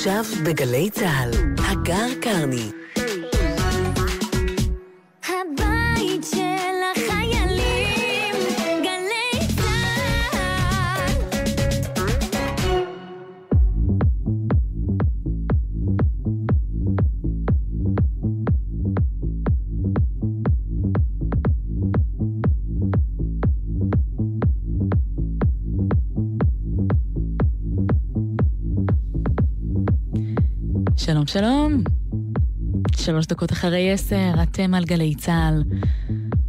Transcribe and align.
עכשיו 0.00 0.24
בגלי 0.44 0.90
צה"ל, 0.90 1.30
הגר 1.58 2.08
קרני. 2.22 2.79
שלום 31.32 31.82
שלוש 32.96 33.26
דקות 33.26 33.52
אחרי 33.52 33.92
עשר, 33.92 34.32
אתם 34.42 34.74
על 34.74 34.84
גלי 34.84 35.14
צה"ל, 35.14 35.62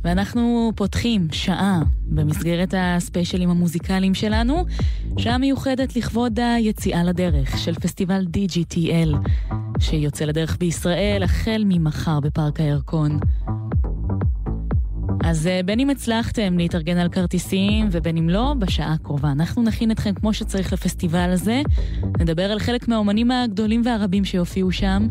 ואנחנו 0.03 0.72
פותחים 0.76 1.27
שעה 1.31 1.81
במסגרת 2.08 2.73
הספיישלים 2.77 3.49
המוזיקליים 3.49 4.13
שלנו, 4.13 4.66
שעה 5.17 5.38
מיוחדת 5.38 5.95
לכבוד 5.95 6.39
היציאה 6.39 7.03
לדרך 7.03 7.58
של 7.58 7.73
פסטיבל 7.73 8.25
DGTL, 8.38 9.30
שיוצא 9.80 10.25
לדרך 10.25 10.58
בישראל 10.59 11.23
החל 11.23 11.63
ממחר 11.66 12.20
בפארק 12.20 12.59
הירקון. 12.59 13.20
אז 15.23 15.48
אה, 15.48 15.61
בין 15.66 15.80
אם 15.80 15.89
הצלחתם 15.89 16.57
להתארגן 16.57 16.98
על 16.98 17.09
כרטיסים 17.09 17.88
ובין 17.91 18.17
אם 18.17 18.30
לא, 18.30 18.53
בשעה 18.59 18.93
הקרובה 18.93 19.31
אנחנו 19.31 19.63
נכין 19.63 19.91
אתכם 19.91 20.13
כמו 20.13 20.34
שצריך 20.34 20.73
לפסטיבל 20.73 21.30
הזה, 21.31 21.61
נדבר 22.20 22.52
על 22.52 22.59
חלק 22.59 22.88
מהאומנים 22.88 23.31
הגדולים 23.31 23.81
והרבים 23.85 24.25
שיופיעו 24.25 24.71
שם, 24.71 25.07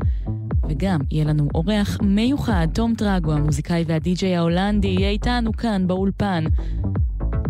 וגם 0.68 1.00
יהיה 1.10 1.24
לנו 1.24 1.48
אורח 1.54 1.98
מיוחד, 2.02 2.68
תום 2.74 2.94
טראגו, 2.94 3.32
המוזיקאי 3.32 3.84
והדי-ג'יי 3.86 4.36
ההולנדי, 4.36 4.88
יהיה 4.88 5.10
איתנו 5.10 5.52
כאן 5.52 5.86
באולפן. 5.86 6.44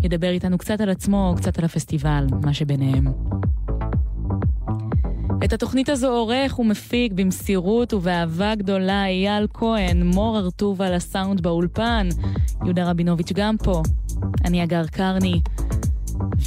ידבר 0.03 0.29
איתנו 0.29 0.57
קצת 0.57 0.81
על 0.81 0.89
עצמו, 0.89 1.33
קצת 1.37 1.59
על 1.59 1.65
הפסטיבל, 1.65 2.27
מה 2.45 2.53
שביניהם. 2.53 3.30
את 5.45 5.53
התוכנית 5.53 5.89
הזו 5.89 6.07
עורך 6.07 6.59
ומפיק 6.59 7.13
במסירות 7.13 7.93
ובאהבה 7.93 8.55
גדולה 8.55 9.05
אייל 9.05 9.47
כהן, 9.53 10.03
מור 10.03 10.37
הרטוב 10.37 10.81
על 10.81 10.93
הסאונד 10.93 11.41
באולפן, 11.41 12.09
יהודה 12.63 12.89
רבינוביץ' 12.89 13.31
גם 13.33 13.55
פה, 13.57 13.81
אני 14.45 14.63
אגר 14.63 14.87
קרני. 14.87 15.41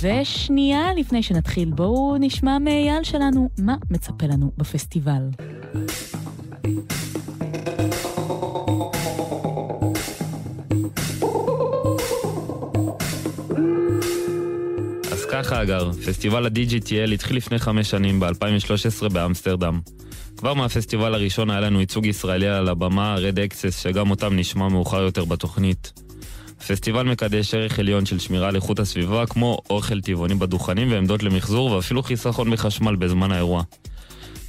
ושנייה 0.03 0.95
לפני 0.97 1.23
שנתחיל, 1.23 1.71
בואו 1.71 2.17
נשמע 2.21 2.59
מאייל 2.59 3.03
שלנו 3.05 3.49
מה 3.59 3.77
מצפה 3.91 4.27
לנו 4.27 4.53
בפסטיבל. 4.57 5.29
ככה 15.35 15.63
אגר, 15.63 15.91
פסטיבל 15.93 16.47
ה-DGTL 16.47 17.13
התחיל 17.15 17.37
לפני 17.37 17.59
חמש 17.59 17.91
שנים, 17.91 18.21
ב-2013 18.21 19.09
באמסטרדם. 19.09 19.81
כבר 20.37 20.55
מהפסטיבל 20.55 21.15
הראשון 21.15 21.51
היה 21.51 21.61
לנו 21.61 21.81
ייצוג 21.81 22.07
ישראלי 22.07 22.49
על 22.49 22.69
הבמה, 22.69 23.17
Red 23.17 23.37
Access, 23.37 23.83
שגם 23.83 24.11
אותם 24.11 24.37
נשמע 24.37 24.69
מאוחר 24.69 25.03
יותר 25.03 25.25
בתוכנית. 25.25 25.93
הפסטיבל 26.61 27.03
מקדש 27.03 27.55
ערך 27.55 27.79
עליון 27.79 28.07
של 28.07 28.19
שמירה 28.19 28.49
על 28.49 28.57
איכות 28.57 28.79
הסביבה, 28.79 29.27
כמו 29.27 29.59
אוכל 29.71 30.01
טבעוני 30.01 30.35
בדוכנים 30.35 30.93
ועמדות 30.93 31.23
למחזור, 31.23 31.71
ואפילו 31.71 32.03
חיסכון 32.03 32.51
בחשמל 32.51 32.97
בזמן 32.97 33.33
האירוע. 33.33 33.63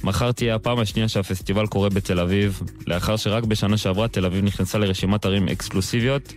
מחר 0.04 0.32
תהיה 0.32 0.54
הפעם 0.54 0.78
השנייה 0.78 1.08
שהפסטיבל 1.08 1.66
קורה 1.66 1.88
בתל 1.88 2.20
אביב, 2.20 2.60
לאחר 2.86 3.16
שרק 3.16 3.44
בשנה 3.44 3.76
שעברה 3.76 4.08
תל 4.08 4.26
אביב 4.26 4.44
נכנסה 4.44 4.78
לרשימת 4.78 5.24
ערים 5.24 5.48
אקסקלוסיביות, 5.48 6.32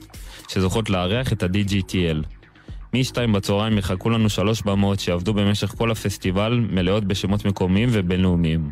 שזוכות 0.48 0.90
לארח 0.90 1.34
את 1.34 1.44
ה-DGTL. 1.44 2.39
מ-2 2.94 3.32
בצהריים 3.34 3.78
יחכו 3.78 4.10
לנו 4.10 4.30
שלוש 4.30 4.62
במות 4.62 5.00
שיעבדו 5.00 5.34
במשך 5.34 5.68
כל 5.68 5.92
הפסטיבל, 5.92 6.66
מלאות 6.70 7.06
בשמות 7.06 7.46
מקומיים 7.46 7.90
ובינלאומיים. 7.92 8.70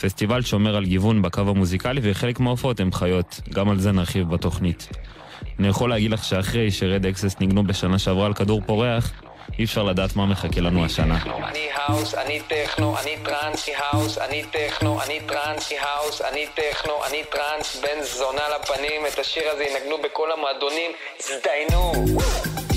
פסטיבל 0.00 0.42
שומר 0.42 0.76
על 0.76 0.84
גיוון 0.84 1.22
בקו 1.22 1.40
המוזיקלי 1.40 2.00
וחלק 2.04 2.40
מההופעות 2.40 2.80
הם 2.80 2.92
חיות, 2.92 3.40
גם 3.54 3.70
על 3.70 3.78
זה 3.78 3.92
נרחיב 3.92 4.30
בתוכנית. 4.30 4.88
אני 5.58 5.68
יכול 5.68 5.90
להגיד 5.90 6.10
לך 6.10 6.24
שאחרי 6.24 6.70
שרד 6.70 7.06
אקסס 7.06 7.36
ניגנו 7.40 7.66
בשנה 7.66 7.98
שעברה 7.98 8.26
על 8.26 8.34
כדור 8.34 8.62
פורח, 8.66 9.12
אי 9.58 9.64
אפשר 9.64 9.82
לדעת 9.82 10.16
מה 10.16 10.26
מחכה 10.26 10.60
לנו 10.60 10.84
השנה. 10.84 11.18
אני 11.48 11.68
האוס, 11.74 12.14
אני 12.14 12.40
טכנו, 12.48 12.98
אני 12.98 13.16
טראנסי 13.24 13.72
האוס, 13.74 14.18
אני 14.18 14.42
טכנו, 14.52 15.02
אני 15.02 15.20
טראנסי 15.26 15.74
האוס, 15.78 16.20
אני 16.20 16.46
טכנו, 16.54 16.92
אני 17.10 17.22
טראנס, 17.32 17.76
בן 17.82 18.02
זונה 18.02 18.42
לפנים, 18.60 19.06
את 19.12 19.18
השיר 19.18 19.42
הזה 19.52 19.64
ינגנו 19.64 19.96
בכל 20.04 20.32
המועדונים, 20.32 20.90
הזדיינו! 21.20 22.71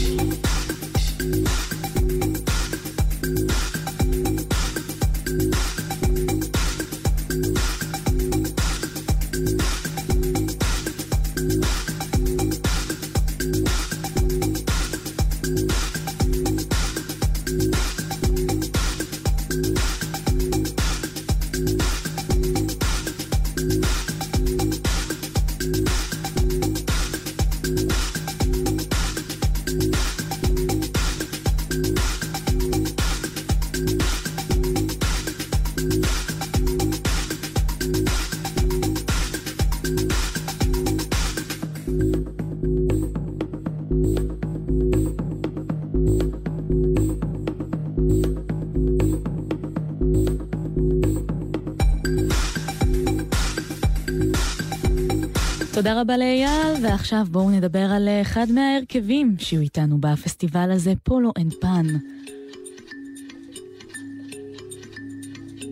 תודה 55.75 56.01
רבה 56.01 56.17
לאייל, 56.17 56.73
ועכשיו 56.83 57.25
בואו 57.31 57.49
נדבר 57.49 57.79
על 57.79 58.09
אחד 58.21 58.47
מההרכבים 58.51 59.35
שיהיו 59.39 59.61
איתנו 59.61 59.97
בפסטיבל 59.99 60.71
הזה, 60.71 60.93
פולו 61.03 61.31
אנד 61.37 61.53
פן. 61.53 61.85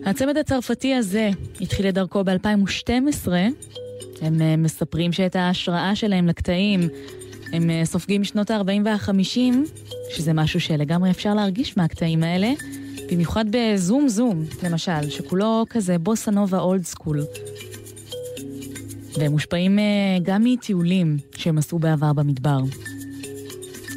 הצמד 0.06 0.36
הצרפתי 0.36 0.94
הזה 0.94 1.30
התחיל 1.60 1.88
את 1.88 1.94
דרכו 1.94 2.24
ב-2012. 2.24 3.28
הם 4.22 4.42
אה, 4.42 4.56
מספרים 4.56 5.12
שאת 5.12 5.36
ההשראה 5.36 5.94
שלהם 5.94 6.26
לקטעים 6.26 6.88
הם 7.52 7.70
אה, 7.70 7.82
סופגים 7.84 8.20
משנות 8.20 8.50
ה-40 8.50 8.80
וה-50, 8.84 9.38
שזה 10.10 10.32
משהו 10.32 10.60
שלגמרי 10.60 11.10
אפשר 11.10 11.34
להרגיש 11.34 11.76
מהקטעים 11.76 12.22
האלה, 12.22 12.52
במיוחד 13.12 13.44
בזום 13.50 14.08
זום, 14.08 14.44
למשל, 14.62 15.10
שכולו 15.10 15.64
כזה 15.70 15.98
בוסה 15.98 16.30
נובה 16.30 16.58
אולד 16.58 16.84
סקול. 16.84 17.20
והם 19.18 19.32
מושפעים 19.32 19.78
אה, 19.78 19.84
גם 20.22 20.44
מטיולים 20.44 21.16
שהם 21.36 21.58
עשו 21.58 21.78
בעבר 21.78 22.12
במדבר. 22.12 22.60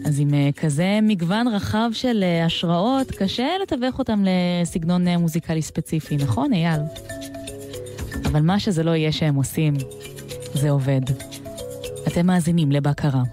אז 0.05 0.19
עם 0.19 0.33
אה, 0.33 0.49
כזה 0.55 0.99
מגוון 1.01 1.47
רחב 1.47 1.89
של 1.93 2.23
אה, 2.23 2.45
השראות, 2.45 3.11
קשה 3.11 3.47
לתווך 3.61 3.99
אותם 3.99 4.23
לסגנון 4.25 5.07
מוזיקלי 5.07 5.61
ספציפי, 5.61 6.15
נכון, 6.17 6.53
אייל? 6.53 6.81
אבל 8.25 8.41
מה 8.41 8.59
שזה 8.59 8.83
לא 8.83 8.91
יהיה 8.91 9.11
שהם 9.11 9.35
עושים, 9.35 9.73
זה 10.53 10.69
עובד. 10.69 11.01
אתם 12.07 12.25
מאזינים 12.25 12.71
לבקרה. 12.71 13.23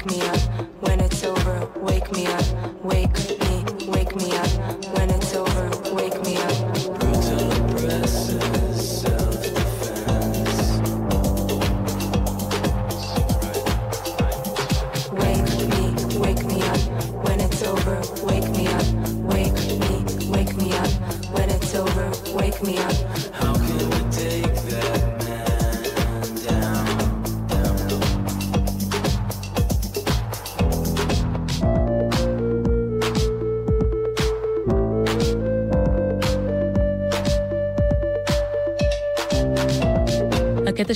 Wake 0.00 0.10
me 0.10 0.20
up. 0.28 0.40
When 0.80 1.00
it's 1.00 1.24
over, 1.24 1.70
wake 1.76 2.10
me 2.12 2.26
up. 2.26 2.49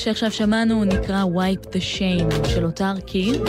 שעכשיו 0.04 0.30
שמענו 0.30 0.84
נקרא 0.84 1.24
Wipe 1.24 1.66
the 1.66 1.78
Shame 1.98 2.48
של 2.48 2.64
אותר 2.64 3.00
קיר. 3.06 3.44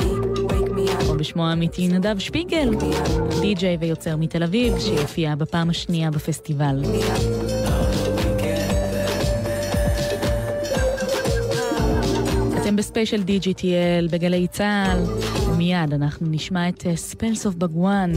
או 1.10 1.18
בשמו 1.18 1.48
האמיתי 1.48 1.88
נדב 1.88 2.20
שפיגל, 2.20 2.70
די-ג'יי 3.42 3.78
ויוצר 3.80 4.18
מתל 4.18 4.44
אביב, 4.44 4.80
שיופיע 4.80 5.36
בפעם 5.36 5.70
השנייה 5.70 6.12
בפסטיבל. 6.12 6.84
אתם 12.62 12.76
בספיישל 12.76 13.24
דיג'יטי.אל 13.24 14.08
בגלי 14.12 14.48
צה"ל, 14.48 15.00
ומיד 15.50 15.94
אנחנו 15.94 16.28
נשמע 16.30 16.70
את 16.70 16.86
ספלס 16.96 17.46
אוף 17.46 17.56
בגואן. 17.56 18.12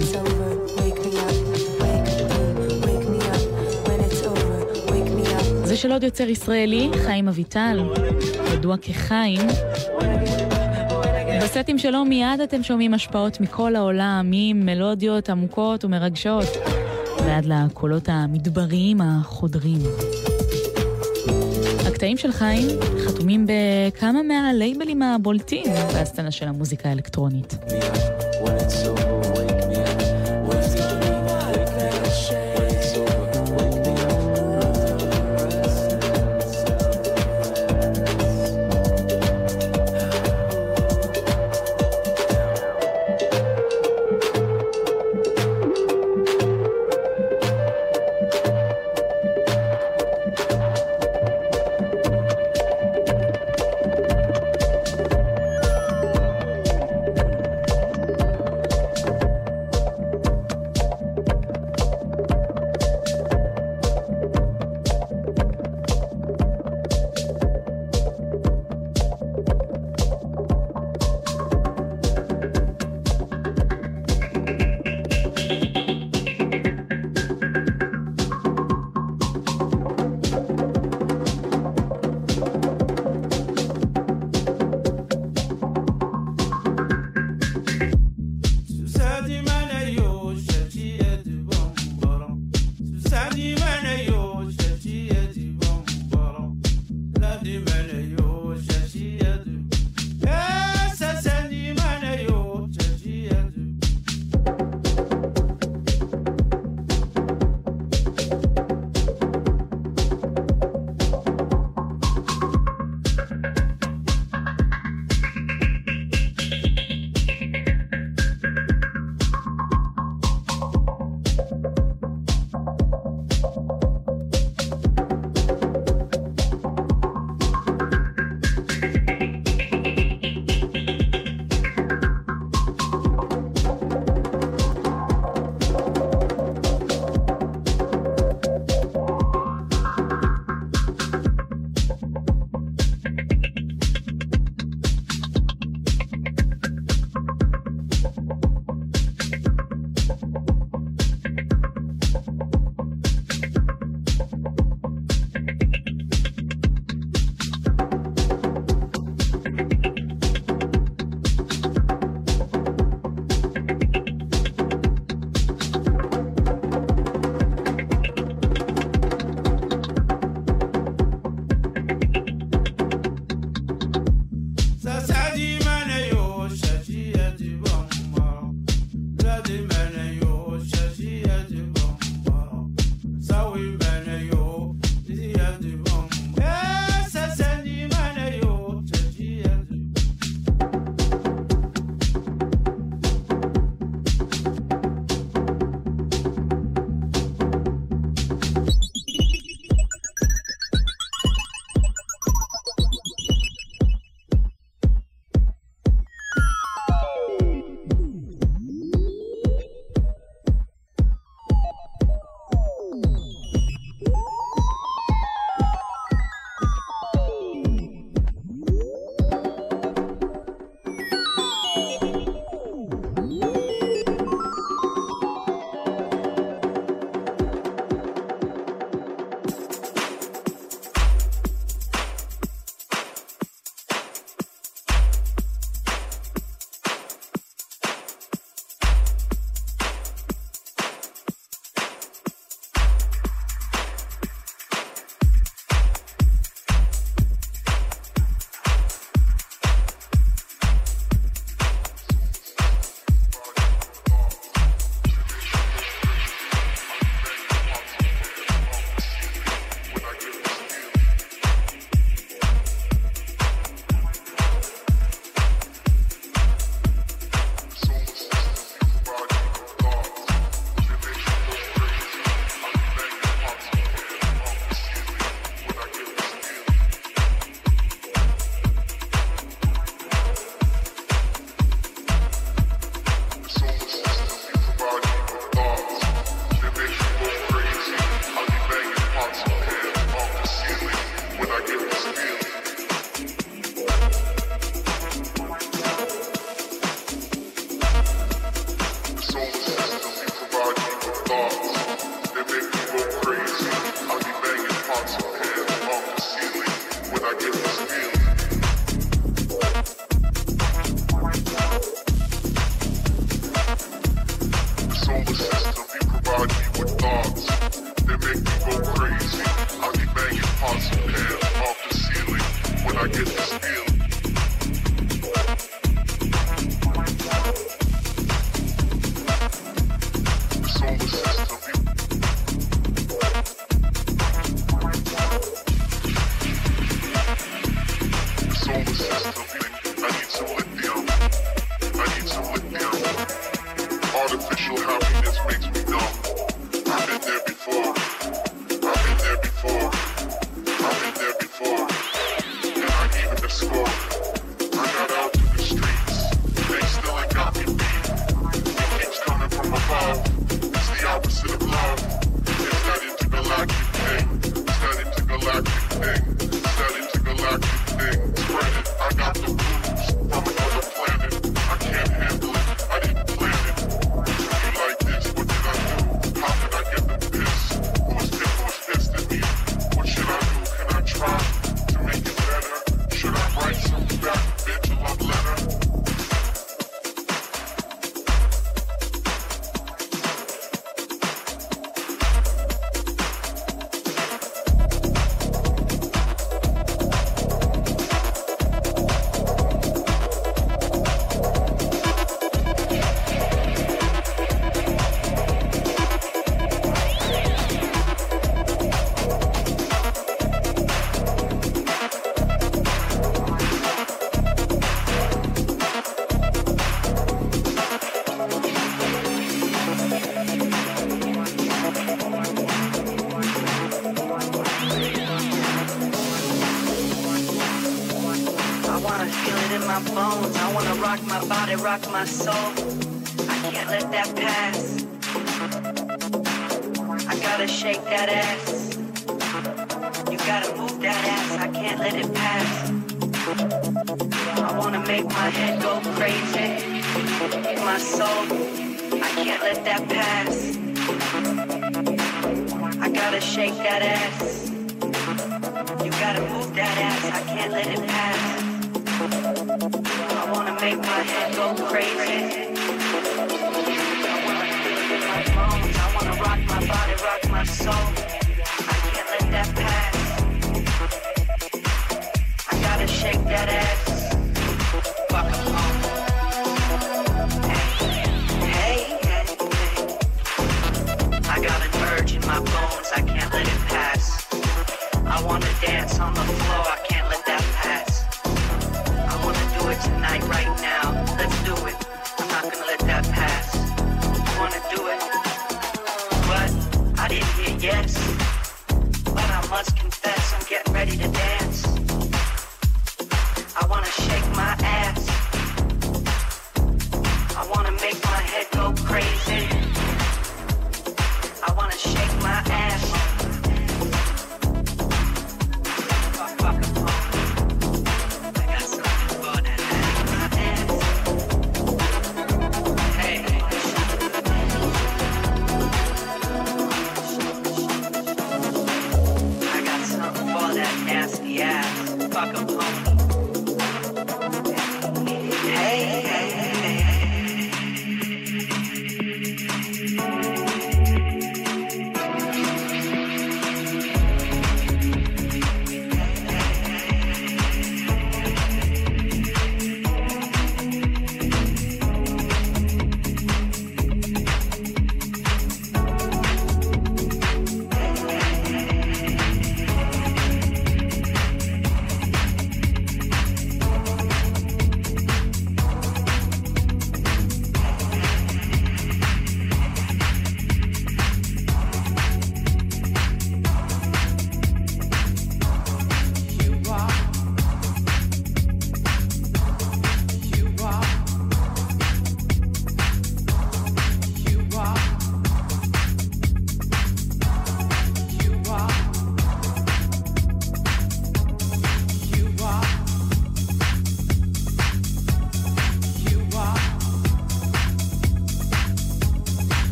של 5.79 5.93
עוד 5.93 6.03
יוצר 6.03 6.29
ישראלי, 6.29 6.91
חיים 7.05 7.29
אביטל, 7.29 7.81
ידוע 8.53 8.77
כחיים. 8.77 9.41
בסטים 11.43 11.79
שלו 11.79 12.05
מיד 12.05 12.41
אתם 12.45 12.63
שומעים 12.63 12.95
השפעות 12.95 13.41
מכל 13.41 13.77
העולם, 13.77 14.27
ממלודיות 14.31 15.31
עמוקות 15.31 15.85
ומרגשות, 15.85 16.47
ועד 17.25 17.45
לקולות 17.45 18.09
המדבריים 18.09 19.01
החודרים. 19.01 19.79
הקטעים 21.87 22.17
של 22.17 22.33
חיים 22.33 22.67
חתומים 23.07 23.47
בכמה 23.47 24.23
מהלייבלים 24.23 25.03
הבולטים 25.03 25.67
בסצנה 26.01 26.31
של 26.31 26.49
המוזיקה 26.49 26.89
האלקטרונית. 26.89 27.55
When 28.45 28.98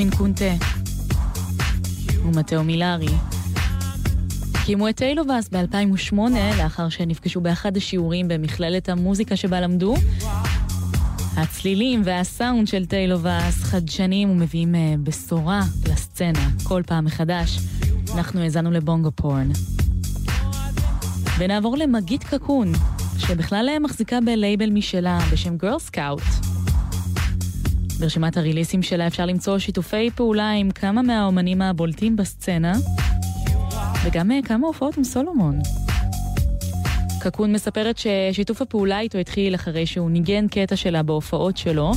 קרמין 0.00 0.16
קונטה 0.16 0.64
ומטאו 2.24 2.64
מילארי. 2.64 3.08
הקימו 4.54 4.88
את 4.88 4.96
טיילובאס 4.96 5.48
ב-2008, 5.48 6.18
לאחר 6.58 6.88
שנפגשו 6.88 7.40
באחד 7.40 7.76
השיעורים 7.76 8.28
במכללת 8.28 8.88
המוזיקה 8.88 9.36
שבה 9.36 9.60
למדו, 9.60 9.94
הצלילים 11.36 12.02
והסאונד 12.04 12.68
של 12.68 12.86
טיילו 12.86 13.20
ואס 13.20 13.62
חדשנים 13.62 14.30
ומביאים 14.30 14.74
אה, 14.74 14.94
בשורה 15.02 15.62
לסצנה 15.88 16.48
כל 16.62 16.82
פעם 16.86 17.04
מחדש. 17.04 17.58
אנחנו 18.14 18.40
האזנו 18.40 18.70
לבונגו 18.70 19.10
פורן. 19.14 19.48
ונעבור 21.38 21.76
למגית 21.76 22.24
קקון, 22.24 22.72
שבכלל 23.18 23.68
אה, 23.68 23.78
מחזיקה 23.78 24.18
בלייבל 24.20 24.70
משלה 24.70 25.18
בשם 25.32 25.56
גרל 25.56 25.78
סקאוט. 25.78 26.39
ברשימת 28.00 28.36
הריליסים 28.36 28.82
שלה 28.82 29.06
אפשר 29.06 29.26
למצוא 29.26 29.58
שיתופי 29.58 30.10
פעולה 30.10 30.50
עם 30.50 30.70
כמה 30.70 31.02
מהאומנים 31.02 31.62
הבולטים 31.62 32.16
בסצנה, 32.16 32.72
וגם 34.04 34.30
אה, 34.30 34.38
כמה 34.44 34.66
הופעות 34.66 34.96
עם 34.96 35.04
סולומון. 35.04 35.58
קקון 37.20 37.52
מספרת 37.52 37.98
ששיתוף 37.98 38.62
הפעולה 38.62 39.00
איתו 39.00 39.18
התחיל 39.18 39.54
אחרי 39.54 39.86
שהוא 39.86 40.10
ניגן 40.10 40.48
קטע 40.48 40.76
שלה 40.76 41.02
בהופעות 41.02 41.56
שלו, 41.56 41.92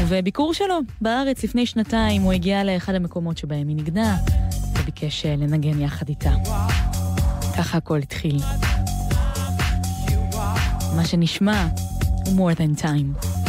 ובביקור 0.00 0.54
שלו 0.54 0.78
בארץ 1.00 1.44
לפני 1.44 1.66
שנתיים 1.66 2.22
הוא 2.22 2.32
הגיע 2.32 2.64
לאחד 2.64 2.94
המקומות 2.94 3.38
שבהם 3.38 3.68
היא 3.68 3.76
נגנה, 3.76 4.16
וביקש 4.72 5.26
אה, 5.26 5.36
לנגן 5.36 5.80
יחד 5.80 6.08
איתה. 6.08 6.32
ככה 7.56 7.78
הכל 7.78 7.98
התחיל. 7.98 8.38
מה 10.96 11.04
שנשמע 11.04 11.66
הוא 12.26 12.50
more 12.50 12.56
than 12.56 12.82
time. 12.82 13.45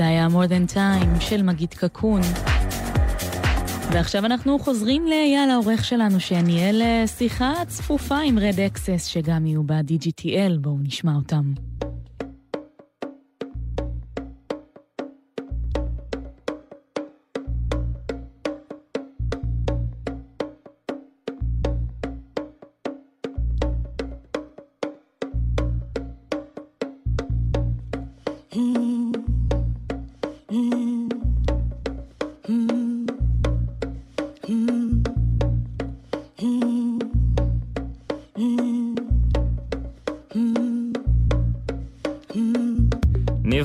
זה 0.00 0.06
היה 0.06 0.26
more 0.26 0.48
than 0.48 0.74
time 0.74 1.20
של 1.20 1.42
מגית 1.42 1.74
קקון. 1.74 2.20
ועכשיו 3.92 4.26
אנחנו 4.26 4.58
חוזרים 4.58 5.06
לאייל 5.06 5.50
העורך 5.50 5.84
שלנו, 5.84 6.20
שניהל 6.20 6.82
אה, 6.82 7.06
שיחה 7.06 7.52
צפופה 7.66 8.18
עם 8.18 8.38
רד 8.38 8.60
אקסס, 8.60 9.04
שגם 9.04 9.46
יהיו 9.46 9.62
ב-DGTL, 9.62 10.58
בואו 10.60 10.78
נשמע 10.82 11.14
אותם. 11.14 11.69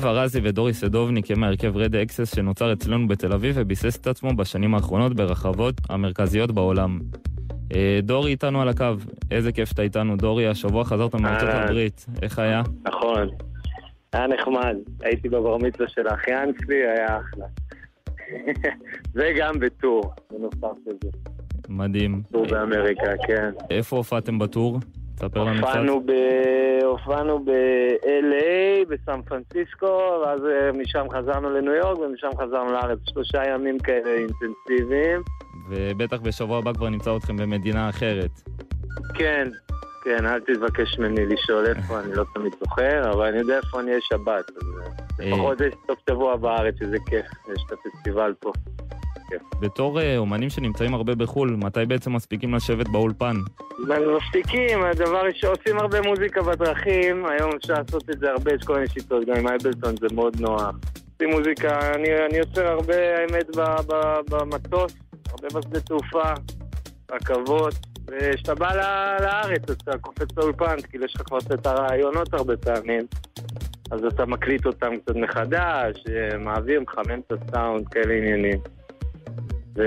ארזי 0.06 0.40
ודורי 0.42 0.74
סדובניק 0.74 1.30
הם 1.30 1.40
מהרכב 1.40 1.76
רד 1.76 1.96
אקסס 1.96 2.34
שנוצר 2.34 2.72
אצלנו 2.72 3.08
בתל 3.08 3.32
אביב 3.32 3.54
וביסס 3.58 3.96
את 4.00 4.06
עצמו 4.06 4.30
בשנים 4.36 4.74
האחרונות 4.74 5.14
ברחבות 5.14 5.74
המרכזיות 5.90 6.50
בעולם. 6.52 6.98
אה, 7.74 7.98
דורי 8.02 8.30
איתנו 8.30 8.62
על 8.62 8.68
הקו, 8.68 8.84
איזה 9.30 9.52
כיף 9.52 9.68
שאתה 9.68 9.82
איתנו. 9.82 10.16
דורי, 10.16 10.46
השבוע 10.48 10.84
חזרת 10.84 11.14
מארצות 11.14 11.48
אהלן. 11.48 11.62
הברית, 11.62 12.06
איך 12.22 12.38
היה? 12.38 12.62
נכון. 12.82 13.28
היה 14.12 14.26
נחמד. 14.26 14.76
הייתי 15.02 15.28
בבר 15.28 15.56
מצווה 15.56 15.88
של 15.88 16.06
האחיין 16.08 16.52
שלי, 16.62 16.76
היה 16.76 17.18
אחלה. 17.18 17.46
וגם 19.14 19.58
בטור, 19.60 20.02
בנוסף 20.32 20.76
לזה. 20.86 21.10
מדהים. 21.68 22.22
טור 22.32 22.46
באמריקה, 22.46 23.10
כן. 23.26 23.50
איפה 23.70 23.96
הופעתם 23.96 24.38
בטור? 24.38 24.80
תספר 25.16 25.44
לנו 25.44 25.56
קצת. 25.58 25.66
הופענו 25.66 26.00
ב- 26.00 26.84
הופענו 26.84 27.44
ב-LA, 27.44 28.44
בסן 28.88 29.22
פרנסיסקו, 29.22 30.20
ואז 30.22 30.40
אה, 30.44 30.72
משם 30.72 31.06
חזרנו 31.12 31.50
לניו 31.50 31.74
יורק 31.74 31.98
ומשם 31.98 32.30
חזרנו 32.34 32.72
לארץ. 32.72 32.98
שלושה 33.10 33.42
ימים 33.44 33.78
כאלה 33.78 34.10
אינטנסיביים. 34.10 35.22
ובטח 35.70 36.20
בשבוע 36.20 36.58
הבא 36.58 36.72
כבר 36.72 36.88
נמצא 36.88 37.16
אתכם 37.16 37.36
במדינה 37.36 37.88
אחרת. 37.88 38.30
כן, 39.14 39.44
כן, 40.04 40.26
אל 40.26 40.40
תתבקש 40.40 40.98
ממני 40.98 41.26
לשאול 41.26 41.66
איפה, 41.66 42.00
אני 42.00 42.14
לא 42.14 42.24
תמיד 42.34 42.52
זוכר, 42.60 43.10
אבל 43.10 43.26
אני 43.26 43.38
יודע 43.38 43.56
איפה 43.56 43.80
אני 43.80 43.90
אהיה 43.90 44.00
שבת. 44.02 44.50
אז 44.50 44.62
אה, 45.20 45.30
לפחות 45.30 45.60
יש 45.60 45.74
סוף 45.86 45.98
שבוע 46.10 46.36
בארץ, 46.36 46.74
שזה 46.78 46.96
כיף, 47.06 47.26
יש 47.54 47.62
את 47.66 47.72
הפסטיבל 47.72 48.34
פה. 48.40 48.52
בתור 49.60 50.00
אה, 50.00 50.16
אומנים 50.18 50.50
שנמצאים 50.50 50.94
הרבה 50.94 51.14
בחו"ל, 51.14 51.56
מתי 51.58 51.86
בעצם 51.88 52.12
מספיקים 52.12 52.54
לשבת 52.54 52.88
באולפן? 52.88 53.36
אז 53.78 54.02
מפסיקים, 54.16 54.82
הדבר 54.82 55.22
ראשון, 55.26 55.50
עושים 55.50 55.78
הרבה 55.78 56.00
מוזיקה 56.00 56.42
בדרכים, 56.42 57.26
היום 57.26 57.50
אפשר 57.56 57.74
לעשות 57.74 58.10
את 58.10 58.18
זה 58.18 58.30
הרבה, 58.30 58.54
יש 58.54 58.62
כל 58.62 58.74
מיני 58.74 58.88
שיטות, 58.88 59.26
גם 59.26 59.36
עם 59.36 59.48
אייבלטון 59.48 59.94
זה 59.96 60.06
מאוד 60.14 60.40
נוח. 60.40 60.74
עושים 61.12 61.30
מוזיקה, 61.30 61.94
אני, 61.94 62.08
אני 62.30 62.38
יוצר 62.38 62.66
הרבה, 62.66 62.94
האמת, 63.18 63.46
במטוס, 64.30 64.94
הרבה 65.30 65.48
בשדה 65.54 65.80
תעופה, 65.80 66.32
רכבות, 67.12 67.74
וכשאתה 68.06 68.54
בא 68.54 68.74
לארץ, 69.20 69.70
אתה 69.70 69.98
קופץ 69.98 70.28
לאולפן, 70.36 70.76
כאילו 70.90 71.04
יש 71.04 71.14
לך 71.16 71.22
כבר 71.22 71.38
את 71.54 71.66
הרעיונות 71.66 72.34
הרבה 72.34 72.56
פעמים, 72.56 73.06
אז 73.90 74.04
אתה 74.04 74.26
מקליט 74.26 74.66
אותם 74.66 74.96
קצת 74.96 75.16
מחדש, 75.16 76.04
אה, 76.08 76.38
מעביר, 76.38 76.80
מחמם 76.80 77.20
את 77.26 77.32
הסאונד, 77.32 77.88
כאלה 77.88 78.14
עניינים. 78.14 78.58
ו... 79.76 79.82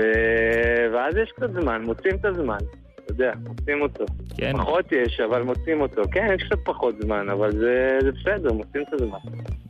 ואז 0.94 1.16
יש 1.16 1.32
קצת 1.36 1.52
זמן, 1.52 1.82
מוצאים 1.82 2.14
את 2.14 2.24
הזמן, 2.24 2.58
אתה 3.04 3.12
יודע, 3.12 3.32
מוצאים 3.48 3.82
אותו. 3.82 4.04
כן. 4.36 4.52
פחות 4.58 4.92
יש, 4.92 5.20
אבל 5.20 5.42
מוצאים 5.42 5.80
אותו. 5.80 6.02
כן, 6.12 6.26
יש 6.36 6.42
קצת 6.42 6.58
פחות 6.64 6.94
זמן, 7.00 7.28
אבל 7.28 7.52
זה, 7.52 7.98
זה 8.02 8.10
בסדר, 8.12 8.52
מוצאים 8.52 8.82
את 8.88 8.92
הזמן. 8.94 9.18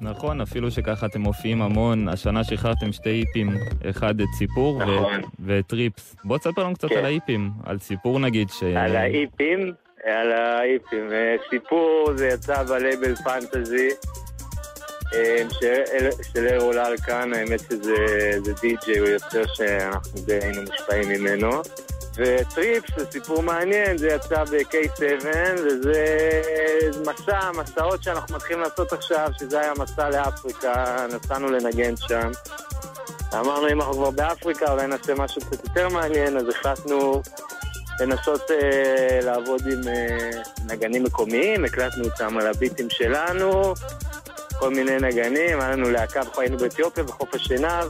נכון, 0.01 0.41
אפילו 0.41 0.71
שככה 0.71 1.07
אתם 1.07 1.21
מופיעים 1.21 1.63
המון. 1.63 2.09
השנה 2.09 2.45
שחררתם 2.45 2.93
שתי 2.93 3.21
איפים, 3.21 3.51
אחד 3.91 4.21
את 4.21 4.27
סיפור 4.39 4.77
ו- 4.77 4.83
נכון. 4.83 5.21
וטריפס. 5.47 6.17
בוא 6.25 6.39
תספר 6.39 6.65
לנו 6.65 6.75
קצת 6.75 6.89
כן. 6.89 6.97
על 6.99 7.05
האיפים, 7.05 7.51
על 7.65 7.79
סיפור 7.79 8.19
נגיד, 8.21 8.49
ש... 8.49 8.63
על 8.63 8.97
האיפים, 8.97 9.73
על 10.05 10.33
האיפים. 10.33 11.13
אה, 11.13 11.37
סיפור, 11.51 12.11
זה 12.17 12.27
יצא 12.29 12.63
בלייבל 12.65 13.15
פנטזי. 13.15 13.89
אה, 15.15 15.43
של- 16.33 16.49
ארול 16.49 16.79
אלקן, 16.79 17.33
האמת 17.35 17.61
שזה 17.61 17.95
זה 18.45 18.53
די-ג'יי, 18.61 18.99
הוא 18.99 19.09
יוצר 19.09 19.43
שאנחנו 19.55 20.21
די 20.21 20.39
היינו 20.43 20.63
מושפעים 20.63 21.09
ממנו. 21.09 21.51
וטריפס 22.17 22.91
זה 22.97 23.05
סיפור 23.13 23.43
מעניין, 23.43 23.99
זה 23.99 24.09
יצא 24.09 24.45
ב-K7, 24.45 25.27
וזה 25.57 26.05
מסע, 27.07 27.51
מסעות 27.53 28.03
שאנחנו 28.03 28.37
מתחילים 28.37 28.63
לעשות 28.63 28.93
עכשיו, 28.93 29.29
שזה 29.39 29.61
היה 29.61 29.73
מסע 29.79 30.09
לאפריקה, 30.11 31.07
נסענו 31.15 31.49
לנגן 31.51 31.97
שם. 31.97 32.31
אמרנו, 33.35 33.69
אם 33.69 33.81
אנחנו 33.81 33.95
כבר 33.95 34.11
באפריקה, 34.11 34.73
אולי 34.73 34.87
נעשה 34.87 35.15
משהו 35.15 35.41
קצת 35.41 35.65
יותר 35.65 35.89
מעניין, 35.89 36.37
אז 36.37 36.49
החלטנו 36.49 37.23
לנסות 38.01 38.51
אה, 38.51 39.19
לעבוד 39.23 39.63
עם 39.73 39.89
אה, 39.89 40.31
נגנים 40.67 41.05
מקומיים, 41.05 41.65
הקלטנו 41.65 42.05
אותם 42.05 42.39
על 42.39 42.47
הביטים 42.47 42.91
שלנו, 42.91 43.75
כל 44.61 44.71
מיני 44.71 44.97
נגנים, 44.97 45.61
היה 45.61 45.71
לנו 45.71 45.91
להקה, 45.91 46.21
היינו 46.39 46.59
באתיופיה, 46.59 47.05
בחופש 47.05 47.51
עיניו, 47.53 47.89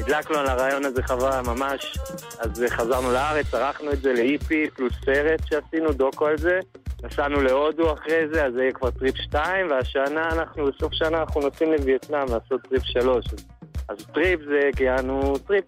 נדלקנו 0.00 0.38
על 0.38 0.46
הרעיון 0.46 0.84
הזה 0.84 1.02
חבל 1.02 1.40
ממש, 1.46 1.98
אז 2.38 2.64
חזרנו 2.68 3.12
לארץ, 3.12 3.54
ערכנו 3.54 3.92
את 3.92 4.02
זה 4.02 4.12
ל-EP 4.12 4.74
פלוס 4.74 4.92
סרט 5.04 5.40
שעשינו, 5.46 5.92
דוקו 5.92 6.26
על 6.26 6.38
זה, 6.38 6.58
נסענו 7.04 7.40
להודו 7.40 7.92
אחרי 7.92 8.28
זה, 8.32 8.46
אז 8.46 8.52
זה 8.52 8.62
יהיה 8.62 8.72
כבר 8.72 8.90
טריפ 8.90 9.16
2, 9.16 9.70
והשנה 9.70 10.28
אנחנו, 10.32 10.66
בסוף 10.66 10.92
שנה 10.92 11.20
אנחנו 11.20 11.40
נוסעים 11.40 11.72
לווייטנאם 11.72 12.20
לעשות 12.28 12.62
טריפ 12.68 12.82
3. 12.84 13.26
אז, 13.26 13.44
אז 13.88 14.06
טריפ 14.14 14.40
זה 14.40 14.60
כאילו 14.76 15.38
טריפ, 15.38 15.64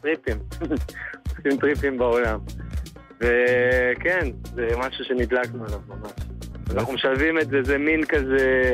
טריפים, 0.00 0.38
עושים 1.36 1.60
טריפים 1.60 1.98
בעולם. 1.98 2.38
וכן, 3.20 4.30
זה 4.54 4.68
משהו 4.78 5.04
שנדלקנו 5.04 5.64
עליו 5.64 5.80
ממש. 5.88 6.12
אנחנו 6.70 6.92
משלבים 6.92 7.38
את 7.38 7.48
זה, 7.48 7.62
זה 7.62 7.78
מין 7.78 8.04
כזה, 8.04 8.72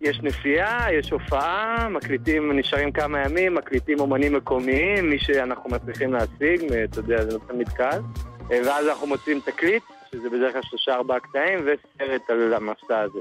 יש 0.00 0.20
נסיעה, 0.22 0.94
יש 0.94 1.10
הופעה, 1.10 1.88
מקליטים, 1.88 2.52
נשארים 2.52 2.92
כמה 2.92 3.18
ימים, 3.18 3.54
מקליטים 3.54 4.00
אומנים 4.00 4.34
מקומיים, 4.34 5.10
מי 5.10 5.18
שאנחנו 5.18 5.70
מצליחים 5.70 6.12
להשיג, 6.12 6.72
אתה 6.84 6.98
יודע, 6.98 7.24
זה 7.24 7.34
לא 7.34 7.40
תמיד 7.48 7.68
קל. 7.68 8.00
אה, 8.52 8.60
ואז 8.66 8.88
אנחנו 8.88 9.06
מוצאים 9.06 9.40
תקליט, 9.40 9.82
שזה 10.12 10.30
בדרך 10.30 10.52
כלל 10.52 10.62
שלושה 10.62 10.94
ארבעה 10.94 11.20
קטעים, 11.20 11.58
וסרט 11.58 12.30
על 12.30 12.54
המסע 12.54 12.98
הזה. 12.98 13.18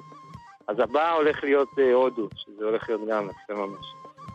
אז 0.67 0.79
הבא 0.79 1.11
הולך 1.11 1.43
להיות 1.43 1.69
אה, 1.79 1.93
הודו, 1.93 2.27
שזה 2.35 2.65
הולך 2.65 2.89
להיות 2.89 3.01
גם 3.09 3.27
יפה 3.29 3.53
ממש. 3.53 3.85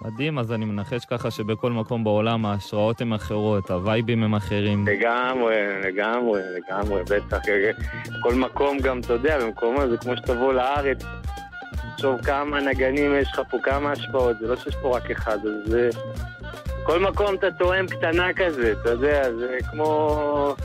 מדהים, 0.04 0.38
אז 0.38 0.52
אני 0.52 0.64
מנחש 0.64 1.04
ככה 1.04 1.30
שבכל 1.30 1.72
מקום 1.72 2.04
בעולם 2.04 2.46
ההשראות 2.46 3.00
הן 3.00 3.12
אחרות, 3.12 3.70
הווייבים 3.70 4.22
הם 4.22 4.34
אחרים. 4.34 4.86
לגמרי, 4.86 5.56
לגמרי, 5.84 6.40
לגמרי, 6.56 7.02
בטח. 7.02 7.38
כל 8.22 8.34
מקום 8.34 8.78
גם, 8.78 9.00
אתה 9.00 9.12
יודע, 9.12 9.38
במקום 9.44 9.88
זה 9.90 9.96
כמו 9.96 10.16
שתבוא 10.16 10.52
לארץ, 10.52 11.04
תחשוב 12.04 12.22
כמה 12.22 12.60
נגנים 12.60 13.14
יש 13.14 13.32
לך 13.32 13.40
פה, 13.50 13.58
כמה 13.62 13.92
השפעות, 13.92 14.36
זה 14.40 14.48
לא 14.48 14.56
שיש 14.56 14.76
פה 14.82 14.96
רק 14.96 15.10
אחד, 15.10 15.38
אז 15.46 15.70
זה... 15.70 15.90
כל 16.82 17.00
מקום 17.00 17.34
אתה 17.34 17.50
תואם 17.50 17.86
קטנה 17.86 18.32
כזה, 18.36 18.72
אתה 18.72 18.90
יודע, 18.90 19.32
זה 19.32 19.56
כמו... 19.70 20.56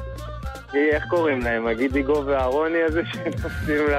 איך 0.74 1.06
קוראים 1.10 1.42
להם? 1.42 1.68
הגידיגו 1.68 2.26
והרוני 2.26 2.84
הזה 2.84 3.02
שנוסעים 3.12 3.88
ל... 3.88 3.94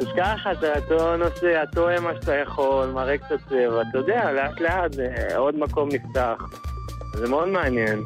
אז 0.00 0.06
ככה, 0.16 0.52
אתה 0.52 1.16
נוסע, 1.16 1.64
תואם 1.64 2.04
מה 2.04 2.10
שאתה 2.14 2.36
יכול, 2.36 2.86
מראה 2.86 3.18
קצת 3.18 3.38
צבע, 3.48 3.82
אתה 3.90 3.98
יודע, 3.98 4.32
לאט 4.32 4.60
לאט 4.60 4.90
עוד 5.36 5.58
מקום 5.58 5.88
נפתח. 5.92 6.36
זה 7.14 7.28
מאוד 7.28 7.48
מעניין. 7.48 8.02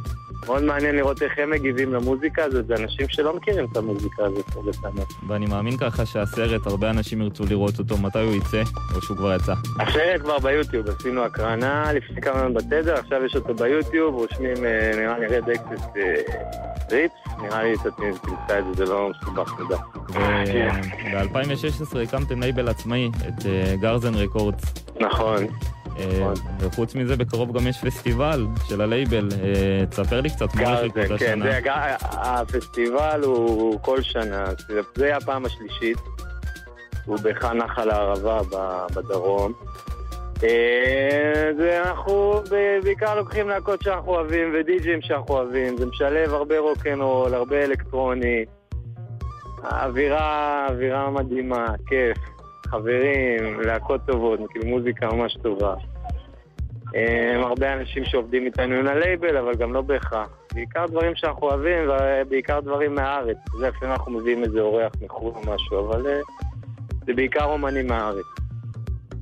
מאוד 0.47 0.63
מעניין 0.63 0.97
לראות 0.97 1.23
איך 1.23 1.33
הם 1.39 1.51
מגיבים 1.51 1.95
למוזיקה 1.95 2.45
הזאת, 2.45 2.67
זה 2.67 2.75
אנשים 2.75 3.09
שלא 3.09 3.37
מכירים 3.37 3.67
את 3.73 3.77
המוזיקה 3.77 4.25
הזאת, 4.25 4.77
פעמים. 4.83 5.05
ואני 5.29 5.47
מאמין 5.47 5.77
ככה 5.77 6.07
שהסרט, 6.07 6.67
הרבה 6.67 6.91
אנשים 6.91 7.23
ירצו 7.23 7.45
לראות 7.51 7.79
אותו, 7.79 7.99
מתי 7.99 8.19
הוא 8.19 8.35
יצא, 8.35 8.63
או 8.95 9.03
שהוא 9.03 9.17
כבר 9.17 9.35
יצא. 9.35 9.53
הסרט 9.81 10.21
כבר 10.21 10.39
ביוטיוב, 10.39 10.89
עשינו 10.89 11.25
הקרנה 11.25 11.93
לפני 11.93 12.23
כמה 12.23 12.41
ימים 12.41 12.55
בתדר, 12.55 12.95
עכשיו 12.95 13.25
יש 13.25 13.37
אותו 13.37 13.55
ביוטיוב, 13.55 14.15
רושמים, 14.15 14.65
אה, 14.65 14.91
נראה 14.97 15.19
לי 15.19 15.27
רד 15.27 15.51
אקסס 15.51 15.87
ריפס, 16.91 17.15
נראה 17.43 17.63
לי 17.63 17.77
שאתה 17.77 17.91
תמצא 18.23 18.59
את 18.59 18.65
זה, 18.65 18.85
זה 18.85 18.93
לא 18.93 19.11
מסובך 19.11 19.55
מדי. 19.61 19.75
ב-2016 21.13 21.99
הקמתם 21.99 22.41
לייבל 22.41 22.69
עצמאי, 22.69 23.11
את 23.29 23.47
גרזן 23.81 24.15
רקורדס. 24.15 24.75
נכון. 25.01 25.47
וחוץ 26.61 26.95
מזה, 26.95 27.17
בקרוב 27.17 27.59
גם 27.59 27.67
יש 27.67 27.85
פסטיבל 27.85 28.47
של 28.69 28.81
הלייבל. 28.81 29.29
אה, 29.43 29.87
תספר 29.91 30.21
לי 30.21 30.31
קצת 30.31 30.55
מה 30.55 30.79
הולך 30.79 30.97
לקרות 30.97 31.19
כן, 31.21 31.43
השנה. 31.43 31.97
הפסטיבל 32.01 33.21
הוא 33.25 33.81
כל 33.83 34.03
שנה, 34.03 34.45
זה- 34.95 35.17
הפעם 35.17 35.45
השלישית, 35.45 35.99
הוא 37.05 37.19
בהיכל 37.23 37.53
נחל 37.53 37.91
הערבה 37.91 38.41
בדרום. 38.95 39.53
אה, 40.45 41.51
אנחנו 41.87 42.41
בעיקר 42.83 43.15
לוקחים 43.15 43.49
להקות 43.49 43.83
שאנחנו 43.83 44.13
אוהבים 44.15 44.55
ודי-ג'ים 44.55 45.03
שאנחנו 45.03 45.35
אוהבים, 45.35 45.77
זה 45.77 45.87
משלב 45.87 46.35
הרבה 46.35 46.59
רוקנרול, 46.59 47.35
הרבה 47.35 47.65
אלקטרוני, 47.65 48.45
האווירה, 49.63 50.67
אווירה 50.71 51.11
מדהימה, 51.11 51.67
כיף, 51.87 52.19
חברים, 52.67 53.61
להקות 53.61 54.01
טובות, 54.07 54.41
כאילו 54.51 54.67
מוזיקה 54.67 55.07
ממש 55.07 55.37
טובה. 55.43 55.75
אה, 56.95 57.37
הרבה 57.37 57.73
אנשים 57.73 58.05
שעובדים 58.05 58.47
איתנו 58.47 58.75
עם 58.75 58.87
הלייבל, 58.87 59.37
אבל 59.37 59.55
גם 59.55 59.73
לא 59.73 59.81
בהכרח. 59.81 60.29
בעיקר 60.55 60.87
דברים 60.87 61.13
שאנחנו 61.15 61.47
אוהבים, 61.47 61.89
ובעיקר 61.89 62.61
דברים 62.61 62.95
מהארץ. 62.95 63.37
זה 63.59 63.69
לפעמים 63.69 63.93
אנחנו 63.93 64.13
מביאים 64.13 64.45
איזה 64.45 64.61
אורח 64.61 64.93
מחו"ל 65.03 65.33
או 65.35 65.55
משהו, 65.55 65.89
אבל 65.89 66.07
אה, 66.07 66.21
זה 67.07 67.13
בעיקר 67.15 67.45
אומנים 67.45 67.87
מהארץ. 67.87 68.27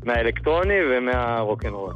מהאלקטרוני 0.04 0.78
ומהרוקנרול. 0.90 1.92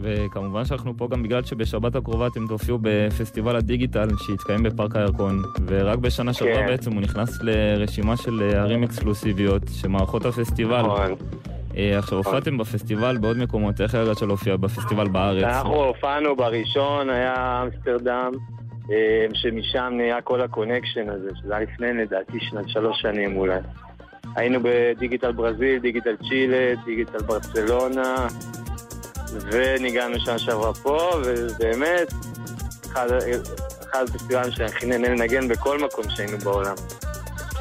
וכמובן 0.00 0.64
שאנחנו 0.64 0.96
פה 0.96 1.08
גם 1.10 1.22
בגלל 1.22 1.44
שבשבת 1.44 1.96
הקרובה 1.96 2.26
אתם 2.26 2.46
תופיעו 2.46 2.78
בפסטיבל 2.82 3.56
הדיגיטל 3.56 4.08
שהתקיים 4.18 4.62
בפארק 4.62 4.96
הירקון, 4.96 5.42
ורק 5.66 5.98
בשנה 5.98 6.32
שעברה 6.32 6.54
כן. 6.54 6.66
בעצם 6.66 6.92
הוא 6.92 7.00
נכנס 7.00 7.38
לרשימה 7.42 8.16
של 8.16 8.42
אה, 8.42 8.60
ערים 8.60 8.82
אקסקלוסיביות 8.82 9.62
שמערכות 9.72 10.24
הפסטיבל. 10.26 10.82
נכון. 10.82 11.14
אה, 11.76 11.98
עכשיו, 11.98 12.18
הופעתם 12.18 12.58
בפסטיבל 12.58 13.16
בעוד 13.16 13.38
מקומות, 13.38 13.80
איך 13.80 13.94
הרגשת 13.94 14.22
להופיע 14.22 14.56
בפסטיבל 14.56 15.08
בארץ? 15.08 15.44
אנחנו 15.44 15.74
הופענו 15.74 16.36
בראשון, 16.36 17.10
היה 17.10 17.64
אמסטרדם, 17.66 18.32
אה, 18.90 19.26
שמשם 19.34 19.92
נהיה 19.96 20.20
כל 20.20 20.40
הקונקשן 20.40 21.08
הזה, 21.08 21.28
שזה 21.42 21.56
היה 21.56 21.62
לפני 21.62 21.92
לדעתי 21.92 22.38
שלוש 22.66 23.00
שנים 23.00 23.36
אולי. 23.36 23.60
היינו 24.36 24.58
בדיגיטל 24.62 25.32
ברזיל, 25.32 25.78
דיגיטל 25.78 26.16
צ'ילה, 26.28 26.74
דיגיטל 26.84 27.18
ברצלונה, 27.18 28.26
וניגענו 29.32 30.20
שנה 30.20 30.38
שעברה 30.38 30.74
פה, 30.74 31.10
ובאמת, 31.24 32.12
אחד 32.92 33.06
אחד 33.90 34.04
הפסטיבלים 34.08 34.52
שהכי 34.52 34.86
נהנה 34.86 35.08
לנגן 35.08 35.48
בכל 35.48 35.78
מקום 35.78 36.04
שהיינו 36.08 36.38
בעולם. 36.38 36.74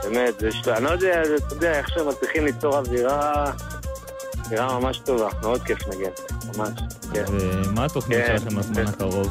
באמת, 0.03 0.39
זה 0.39 0.51
של... 0.51 0.71
אני 0.71 0.83
לא 0.83 0.89
יודע, 0.89 1.21
אתה 1.21 1.53
יודע, 1.53 1.77
איך 1.77 1.89
שהם 1.89 2.07
מצליחים 2.07 2.45
ליצור 2.45 2.77
אווירה, 2.77 3.51
אווירה 4.45 4.79
ממש 4.79 4.97
טובה, 4.97 5.29
מאוד 5.41 5.63
כיף 5.63 5.79
לנגן, 5.87 6.09
ממש, 6.55 6.69
כן. 7.13 7.23
ומה 7.27 7.85
התוכנית 7.85 8.19
כן. 8.25 8.37
שלכם 8.37 8.55
בזמן 8.55 8.87
הקרוב? 8.87 9.29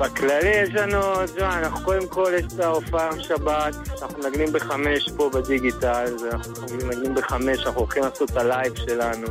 בכללי 0.00 0.48
יש 0.48 0.74
לנו, 0.74 1.26
תשמע, 1.26 1.58
אנחנו 1.58 1.84
קודם 1.84 2.08
כל 2.08 2.32
יש 2.38 2.44
את 2.54 2.60
ההופעה 2.60 3.10
עם 3.10 3.20
שבת, 3.20 3.74
אנחנו 4.02 4.22
מנגנים 4.22 4.52
בחמש 4.52 5.10
פה 5.16 5.30
בדיגיטל, 5.34 6.16
ואנחנו 6.22 6.52
מנגנים 6.82 7.14
בחמש, 7.14 7.58
אנחנו 7.66 7.80
הולכים 7.80 8.02
לעשות 8.02 8.30
את 8.30 8.36
הלייב 8.36 8.74
שלנו, 8.74 9.26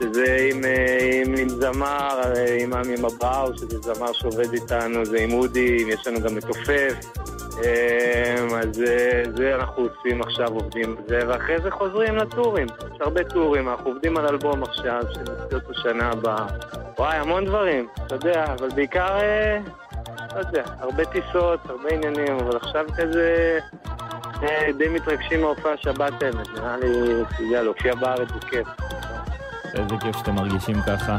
שזה 0.00 0.48
עם, 0.52 0.64
אה, 0.64 1.22
עם, 1.24 1.34
עם 1.38 1.48
זמר, 1.48 2.20
אה, 2.24 2.56
עם 2.60 2.72
עמי 2.72 2.94
מבראו, 2.94 3.56
שזה 3.56 3.78
זמר 3.78 4.12
שעובד 4.12 4.52
איתנו, 4.52 5.04
זה 5.04 5.18
עם 5.18 5.32
אודי, 5.32 5.84
יש 5.88 6.06
לנו 6.06 6.20
גם 6.20 6.34
מתופף, 6.34 6.94
אה, 7.64 8.58
אז 8.60 8.82
זה 9.36 9.54
אנחנו 9.54 9.82
עושים 9.82 10.22
עכשיו, 10.22 10.48
עובדים 10.48 10.96
על 10.98 11.04
זה, 11.08 11.20
ואחרי 11.28 11.60
זה 11.62 11.70
חוזרים 11.70 12.16
לטורים, 12.16 12.66
יש 12.94 13.00
הרבה 13.00 13.24
טורים, 13.24 13.68
אנחנו 13.68 13.90
עובדים 13.90 14.16
על 14.16 14.26
אלבום 14.26 14.62
עכשיו, 14.62 15.02
שנוציא 15.14 15.56
אותו 15.56 15.74
שנה 15.74 16.10
הבאה. 16.10 16.46
וואי, 16.98 17.16
המון 17.16 17.44
דברים, 17.44 17.86
אתה 18.06 18.14
יודע, 18.14 18.44
אבל 18.44 18.68
בעיקר... 18.74 19.18
לא 20.34 20.38
יודע, 20.38 20.62
הרבה 20.78 21.04
טיסות, 21.04 21.60
הרבה 21.68 21.88
עניינים, 21.94 22.36
אבל 22.38 22.56
עכשיו 22.56 22.86
כזה 22.96 23.58
די 24.78 24.88
מתרגשים 24.88 25.40
מההופעה 25.40 25.76
שבת 25.76 26.22
האמת, 26.22 26.48
נראה 26.48 26.76
לי, 26.76 27.22
אתה 27.22 27.42
יודע, 27.42 27.62
להופיע 27.62 27.94
בארץ 27.94 28.28
זה 28.28 28.40
כיף. 28.50 28.68
איזה 29.74 29.94
כיף 30.00 30.16
שאתם 30.16 30.34
מרגישים 30.34 30.76
ככה. 30.86 31.18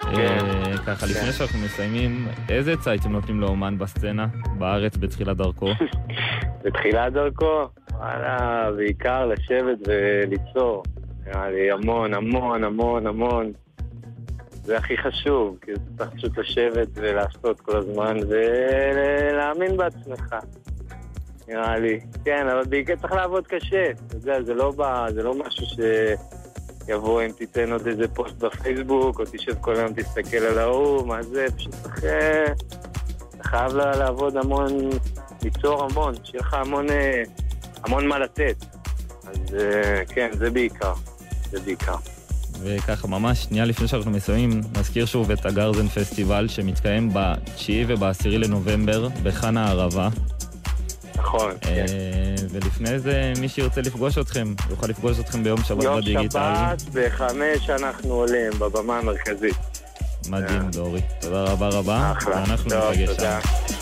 כן. 0.00 0.16
אה, 0.16 0.78
ככה, 0.86 1.06
לפני 1.06 1.32
שאנחנו 1.32 1.58
מסיימים, 1.58 2.28
איזה 2.48 2.72
עצה 2.72 2.90
הייתם 2.90 3.12
נותנים 3.12 3.40
לאומן 3.40 3.78
בסצנה, 3.78 4.26
בארץ, 4.58 4.96
בתחילת 4.96 5.36
דרכו? 5.36 5.68
בתחילת 6.64 7.12
דרכו, 7.12 7.68
וואלה, 7.92 8.70
בעיקר 8.76 9.26
לשבת 9.26 9.78
וליצור. 9.86 10.82
נראה 11.26 11.50
לי 11.50 11.70
המון, 11.70 12.14
המון, 12.14 12.64
המון, 12.64 13.06
המון. 13.06 13.52
זה 14.50 14.76
הכי 14.76 14.96
חשוב, 14.96 15.58
כי 15.62 15.72
אתה 15.72 15.80
צריך 15.96 16.10
פשוט 16.10 16.38
לשבת 16.38 16.88
ולעשות 16.94 17.60
כל 17.60 17.76
הזמן 17.76 18.16
ולהאמין 18.28 19.76
בעצמך. 19.76 20.34
נראה 21.48 21.78
לי. 21.78 22.00
כן, 22.24 22.48
אבל 22.48 22.64
בעיקר 22.64 22.96
צריך 22.96 23.12
לעבוד 23.12 23.46
קשה. 23.46 23.90
אתה 24.06 24.16
יודע, 24.16 24.42
זה 24.42 24.54
לא, 24.54 24.70
בא, 24.70 25.06
זה 25.10 25.22
לא 25.22 25.34
משהו 25.34 25.66
שיבוא 26.88 27.22
אם 27.22 27.32
תיתן 27.32 27.72
עוד 27.72 27.86
איזה 27.86 28.08
פוסט 28.08 28.34
בפייסבוק, 28.34 29.20
או 29.20 29.24
תשב 29.32 29.54
כל 29.60 29.76
היום 29.76 29.92
תסתכל 29.92 30.36
על 30.36 30.58
ההוא, 30.58 31.06
מה 31.06 31.22
זה, 31.22 31.46
פשוט 31.56 31.74
צריך... 31.82 32.04
חייב 33.42 33.72
לעבוד 33.76 34.36
המון, 34.36 34.68
ליצור 35.42 35.84
המון, 35.84 36.14
שיהיה 36.24 36.42
לך 36.42 36.54
המון, 36.54 36.90
אה, 36.90 37.22
המון 37.84 38.06
מה 38.06 38.18
לתת. 38.18 38.64
אז 39.22 39.54
אה, 39.54 40.04
כן, 40.08 40.28
זה 40.38 40.50
בעיקר. 40.50 40.92
זה 41.50 41.60
בעיקר. 41.60 41.94
וככה 42.62 43.08
ממש 43.08 43.42
שנייה 43.42 43.64
לפני 43.64 43.88
שאנחנו 43.88 44.10
מסיימים, 44.10 44.60
נזכיר 44.78 45.06
שוב 45.06 45.30
את 45.30 45.46
הגרזן 45.46 45.88
פסטיבל 45.88 46.48
שמתקיים 46.48 47.10
ב-9 47.12 47.70
וב-10 47.86 48.28
לנובמבר 48.28 49.08
בחנה 49.22 49.66
הערבה. 49.66 50.08
נכון, 51.18 51.52
כן. 51.60 51.84
אה, 51.88 52.34
ולפני 52.50 52.98
זה, 52.98 53.32
מי 53.40 53.48
שירצה 53.48 53.80
לפגוש 53.80 54.18
אתכם, 54.18 54.54
יוכל 54.70 54.86
לפגוש 54.86 55.20
אתכם 55.20 55.44
ביום 55.44 55.62
שבת 55.64 55.82
יום 55.82 56.00
בדיגיטל. 56.00 56.54
שבת 56.78 56.82
בחמש 56.92 57.70
אנחנו 57.70 58.14
עולים, 58.14 58.52
בבמה 58.58 58.98
המרכזית. 58.98 59.56
מדהים, 60.28 60.70
דורי. 60.70 61.00
תודה 61.20 61.44
רבה 61.44 61.68
רבה. 61.68 62.12
אחלה. 62.18 62.36
ואנחנו 62.36 62.70
ניפגש 62.90 63.08
תודה. 63.08 63.40
שם. 63.40 63.78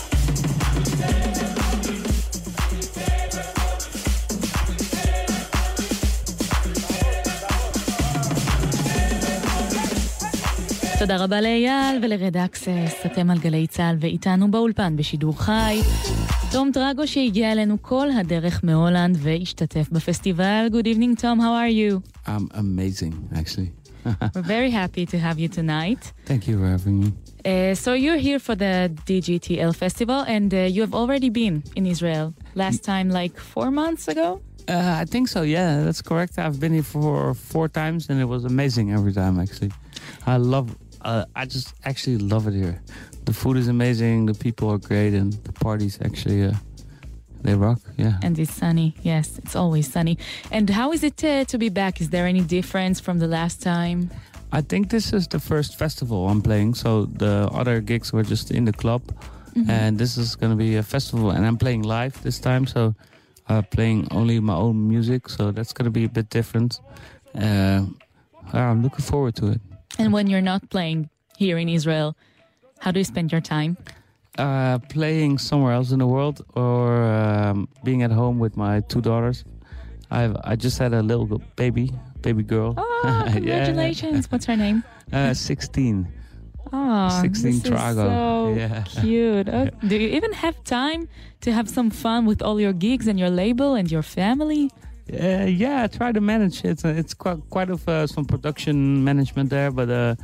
תודה 10.99 11.23
רבה 11.23 11.41
לאייל 11.41 11.99
ולרד 12.03 12.37
אקסס, 12.37 12.95
אתם 13.05 13.29
על 13.29 13.37
גלי 13.37 13.67
צה"ל 13.67 13.95
ואיתנו 13.99 14.51
באולפן 14.51 14.95
בשידור 14.95 15.41
חי. 15.41 15.81
תום 16.51 16.71
טראגו 16.71 17.07
שהגיע 17.07 17.51
אלינו 17.51 17.77
כל 17.81 18.07
הדרך 18.11 18.63
מהולנד 18.63 19.17
והשתתף 19.19 19.89
בפסטיבל. 19.91 20.67
Good 20.71 20.85
evening, 20.87 21.21
Tom, 21.21 21.39
how 21.39 21.53
are 21.61 21.69
you? 21.69 22.01
I'm 22.27 22.47
amazing, 22.53 23.13
actually. 23.39 23.71
We're 24.35 24.49
very 24.57 24.71
happy 24.71 25.05
to 25.13 25.17
have 25.25 25.37
you 25.39 25.49
tonight. 25.49 26.01
Thank 26.25 26.47
you 26.47 26.55
for 26.59 26.67
having 26.75 26.95
me. 27.01 27.09
Uh, 27.45 27.75
so 27.83 27.89
you're 28.03 28.21
here 28.29 28.39
for 28.47 28.55
the 28.63 28.73
DGTL 29.09 29.73
festival, 29.83 30.19
and 30.35 30.49
uh, 30.53 30.59
you 30.75 30.81
have 30.85 30.95
already 31.01 31.29
been 31.41 31.55
in 31.79 31.85
Israel 31.85 32.27
last 32.63 32.79
time, 32.91 33.07
like 33.21 33.35
four 33.53 33.69
months 33.81 34.03
ago. 34.13 34.27
Uh, 34.69 35.01
I 35.03 35.05
think 35.13 35.25
so. 35.35 35.39
Yeah, 35.57 35.69
that's 35.85 36.01
correct. 36.09 36.33
I've 36.45 36.59
been 36.63 36.73
here 36.79 36.89
for 36.97 37.33
four 37.51 37.67
times, 37.79 38.01
and 38.09 38.17
it 38.23 38.29
was 38.35 38.43
amazing 38.53 38.87
every 38.97 39.13
time. 39.21 39.33
Actually, 39.45 39.71
I 40.33 40.37
love. 40.53 40.67
Uh, 41.01 41.25
I 41.41 41.43
just 41.55 41.67
actually 41.89 42.17
love 42.33 42.43
it 42.49 42.55
here. 42.63 42.77
The 43.27 43.33
food 43.33 43.57
is 43.57 43.67
amazing. 43.67 44.27
The 44.31 44.33
people 44.45 44.67
are 44.73 44.77
great, 44.89 45.13
and 45.13 45.33
the 45.47 45.51
parties 45.65 45.99
actually 46.07 46.39
uh, 46.49 46.53
they 47.43 47.55
rock. 47.55 47.79
Yeah. 47.97 48.13
And 48.25 48.39
it's 48.39 48.53
sunny. 48.63 48.89
Yes, 49.03 49.37
it's 49.43 49.55
always 49.55 49.91
sunny. 49.91 50.15
And 50.49 50.69
how 50.69 50.93
is 50.95 51.03
it 51.03 51.21
uh, 51.23 51.43
to 51.51 51.57
be 51.57 51.69
back? 51.69 51.99
Is 52.03 52.09
there 52.09 52.25
any 52.25 52.41
difference 52.41 53.01
from 53.05 53.19
the 53.19 53.27
last 53.27 53.61
time? 53.61 53.99
I 54.59 54.61
think 54.61 54.89
this 54.89 55.11
is 55.11 55.27
the 55.27 55.39
first 55.39 55.71
festival 55.77 56.17
I'm 56.29 56.41
playing. 56.41 56.75
So 56.75 56.89
the 57.23 57.35
other 57.51 57.81
gigs 57.81 58.13
were 58.13 58.23
just 58.23 58.49
in 58.49 58.63
the 58.65 58.73
club, 58.83 59.01
Mhm. 59.55 59.69
and 59.69 59.97
this 60.01 60.17
is 60.17 60.37
going 60.39 60.51
to 60.57 60.63
be 60.67 60.77
a 60.77 60.83
festival, 60.83 61.31
and 61.35 61.45
I'm 61.45 61.57
playing 61.57 61.83
live 61.83 62.13
this 62.23 62.39
time. 62.39 62.65
So 62.65 62.81
uh, 63.49 63.61
playing 63.75 64.07
only 64.11 64.39
my 64.39 64.55
own 64.55 64.77
music, 64.93 65.21
so 65.29 65.51
that's 65.51 65.73
going 65.73 65.85
to 65.93 65.99
be 65.99 66.05
a 66.05 66.09
bit 66.19 66.29
different. 66.29 66.79
Uh, 67.35 67.81
I'm 68.53 68.81
looking 68.81 69.05
forward 69.11 69.35
to 69.35 69.45
it. 69.53 69.61
And 69.99 70.13
when 70.13 70.27
you're 70.27 70.47
not 70.53 70.61
playing 70.69 71.09
here 71.37 71.57
in 71.63 71.67
Israel, 71.69 72.15
how 72.79 72.91
do 72.91 72.99
you 72.99 73.03
spend 73.03 73.31
your 73.31 73.41
time? 73.41 73.77
Uh, 74.37 74.77
playing 74.89 75.37
somewhere 75.39 75.73
else 75.73 75.91
in 75.91 75.99
the 75.99 76.07
world, 76.07 76.45
or 76.55 77.03
um, 77.05 77.67
being 77.83 78.03
at 78.03 78.11
home 78.11 78.37
with 78.39 78.55
my 78.55 78.81
two 78.81 79.01
daughters. 79.01 79.43
I've 80.11 80.35
I 80.43 80.55
just 80.55 80.77
had 80.77 80.93
a 80.93 81.01
little 81.01 81.25
baby, 81.55 81.91
baby 82.21 82.43
girl. 82.43 82.73
Oh, 82.77 83.01
Yeah. 83.25 83.33
congratulations. 83.33 84.31
What's 84.31 84.45
her 84.45 84.55
name? 84.55 84.83
Uh, 85.11 85.33
16. 85.33 86.07
Oh, 86.71 87.09
16 87.21 87.51
this 87.51 87.61
Trago. 87.63 87.89
is 87.89 87.95
so 87.95 88.53
Yeah. 88.55 88.83
cute. 88.83 89.49
Oh, 89.49 89.69
do 89.87 89.95
you 89.97 90.09
even 90.09 90.33
have 90.33 90.61
time 90.63 91.07
to 91.41 91.51
have 91.51 91.67
some 91.69 91.89
fun 91.89 92.25
with 92.25 92.41
all 92.41 92.59
your 92.59 92.73
gigs 92.73 93.07
and 93.07 93.17
your 93.19 93.29
label 93.29 93.73
and 93.75 93.89
your 93.91 94.03
family? 94.03 94.69
Uh, 95.11 95.45
yeah, 95.47 95.83
I 95.83 95.87
try 95.87 96.11
to 96.11 96.19
manage 96.21 96.63
it. 96.65 96.83
Uh, 96.85 96.89
It's 96.89 97.13
quite 97.13 97.39
quite 97.49 97.69
of 97.71 97.87
uh, 97.87 98.05
some 98.07 98.25
production 98.25 99.03
management 99.03 99.49
there, 99.49 99.71
but 99.71 99.89
uh, 99.89 100.15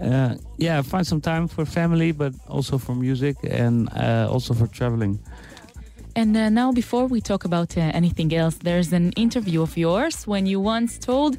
uh, 0.00 0.34
yeah, 0.58 0.82
find 0.82 1.06
some 1.06 1.20
time 1.20 1.48
for 1.48 1.64
family, 1.64 2.12
but 2.12 2.32
also 2.48 2.78
for 2.78 2.94
music 2.94 3.36
and 3.42 3.88
uh, 3.96 4.28
also 4.30 4.54
for 4.54 4.66
traveling. 4.66 5.18
And 6.16 6.36
uh, 6.36 6.48
now, 6.48 6.72
before 6.72 7.06
we 7.06 7.20
talk 7.20 7.44
about 7.44 7.76
uh, 7.76 7.80
anything 7.94 8.34
else, 8.34 8.56
there's 8.56 8.92
an 8.92 9.12
interview 9.12 9.62
of 9.62 9.76
yours 9.76 10.26
when 10.26 10.46
you 10.46 10.58
once 10.60 10.98
told 10.98 11.36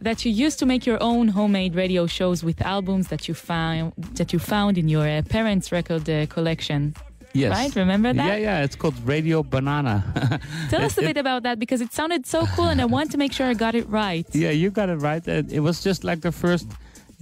that 0.00 0.24
you 0.24 0.32
used 0.32 0.58
to 0.58 0.66
make 0.66 0.84
your 0.86 1.02
own 1.02 1.28
homemade 1.28 1.74
radio 1.74 2.06
shows 2.06 2.42
with 2.44 2.60
albums 2.62 3.08
that 3.08 3.26
you 3.28 3.34
found 3.34 3.92
that 4.14 4.32
you 4.32 4.38
found 4.38 4.76
in 4.78 4.88
your 4.88 5.06
uh, 5.08 5.22
parents' 5.28 5.70
record 5.72 6.08
uh, 6.08 6.26
collection. 6.26 6.94
Yes, 7.34 7.50
Right? 7.50 7.74
Remember 7.76 8.12
that? 8.12 8.26
Yeah, 8.26 8.36
yeah. 8.36 8.62
It's 8.64 8.76
called 8.76 8.94
Radio 9.06 9.42
Banana. 9.42 10.04
Tell 10.70 10.82
us 10.82 10.98
a 10.98 11.00
It- 11.00 11.06
bit 11.06 11.16
about 11.16 11.42
that 11.44 11.58
because 11.58 11.80
it 11.80 11.92
sounded 11.92 12.26
so 12.26 12.44
cool, 12.54 12.66
and 12.68 12.80
I 12.80 12.84
want 12.84 13.10
to 13.12 13.16
make 13.18 13.32
sure 13.32 13.46
I 13.46 13.54
got 13.54 13.74
it 13.74 13.88
right. 13.88 14.26
Yeah, 14.34 14.50
you 14.50 14.70
got 14.70 14.88
it 14.90 14.96
right. 14.96 15.26
It 15.26 15.60
was 15.62 15.82
just 15.82 16.04
like 16.04 16.20
the 16.20 16.30
first 16.32 16.66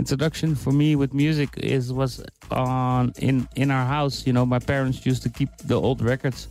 introduction 0.01 0.55
for 0.55 0.72
me 0.72 0.96
with 0.96 1.12
music 1.12 1.51
is 1.59 1.92
was 1.92 2.12
on 2.51 3.12
in 3.28 3.46
in 3.55 3.70
our 3.76 3.86
house. 3.96 4.26
You 4.26 4.32
know, 4.32 4.46
my 4.57 4.61
parents 4.72 5.05
used 5.11 5.22
to 5.26 5.30
keep 5.38 5.51
the 5.70 5.78
old 5.86 6.01
records 6.12 6.48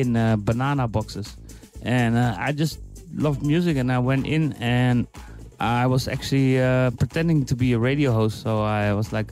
in 0.00 0.16
uh, 0.16 0.36
banana 0.48 0.84
boxes, 0.88 1.36
and 1.96 2.12
uh, 2.18 2.46
I 2.46 2.50
just 2.62 2.80
loved 3.26 3.40
music, 3.52 3.74
and 3.80 3.88
I 3.98 4.00
went 4.10 4.26
in 4.26 4.52
and 4.58 5.06
I 5.60 5.86
was 5.86 6.08
actually 6.08 6.60
uh, 6.60 6.90
pretending 6.98 7.46
to 7.50 7.54
be 7.54 7.68
a 7.72 7.78
radio 7.78 8.10
host. 8.12 8.42
So 8.42 8.50
I 8.62 8.92
was 8.92 9.12
like. 9.12 9.30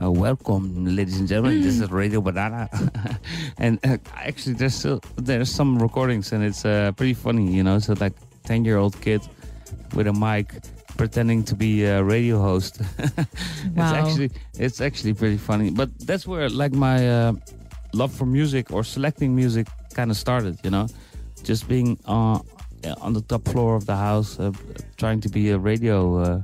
Uh, 0.00 0.08
welcome, 0.08 0.86
ladies 0.96 1.18
and 1.18 1.26
gentlemen. 1.26 1.60
This 1.66 1.80
is 1.80 1.90
Radio 1.90 2.20
Banana, 2.20 2.70
and 3.58 3.74
uh, 3.82 3.98
actually, 4.14 4.54
there's 4.54 4.76
still 4.76 5.00
there's 5.16 5.50
some 5.50 5.82
recordings, 5.82 6.30
and 6.32 6.44
it's 6.44 6.64
uh, 6.64 6.92
pretty 6.96 7.12
funny, 7.12 7.50
you 7.50 7.64
know. 7.66 7.80
So 7.80 7.94
like 7.98 8.14
ten 8.44 8.64
year 8.64 8.78
old 8.78 8.94
kid 9.02 9.20
with 9.96 10.06
a 10.06 10.12
mic 10.12 10.46
pretending 10.96 11.44
to 11.44 11.54
be 11.54 11.84
a 11.84 12.02
radio 12.02 12.40
host. 12.40 12.80
It's 13.76 13.92
actually 14.00 14.30
it's 14.58 14.80
actually 14.80 15.14
pretty 15.14 15.38
funny. 15.38 15.70
But 15.70 15.88
that's 16.06 16.26
where 16.26 16.48
like 16.48 16.72
my 16.72 17.08
uh, 17.08 17.32
love 17.92 18.12
for 18.12 18.26
music 18.26 18.70
or 18.70 18.84
selecting 18.84 19.34
music 19.34 19.66
kind 19.94 20.10
of 20.10 20.16
started. 20.16 20.58
You 20.64 20.70
know, 20.70 20.86
just 21.44 21.68
being 21.68 21.98
uh, 22.06 22.38
on 23.00 23.12
the 23.12 23.22
top 23.22 23.44
floor 23.48 23.76
of 23.76 23.84
the 23.86 23.96
house, 23.96 24.38
uh, 24.38 24.52
trying 24.96 25.20
to 25.20 25.28
be 25.28 25.50
a 25.50 25.58
radio 25.58 26.18
uh, 26.18 26.42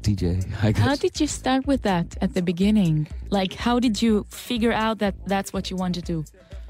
DJ. 0.00 0.42
I 0.62 0.72
guess. 0.72 0.82
How 0.82 0.96
did 0.96 1.20
you 1.20 1.26
start 1.26 1.66
with 1.66 1.82
that 1.82 2.16
at 2.20 2.34
the 2.34 2.42
beginning? 2.42 3.06
Like, 3.30 3.54
how 3.54 3.78
did 3.80 4.00
you 4.02 4.26
figure 4.28 4.72
out 4.72 4.98
that 4.98 5.14
that's 5.26 5.52
what 5.52 5.70
you 5.70 5.76
want 5.76 5.94
to 5.96 6.02
do? 6.02 6.24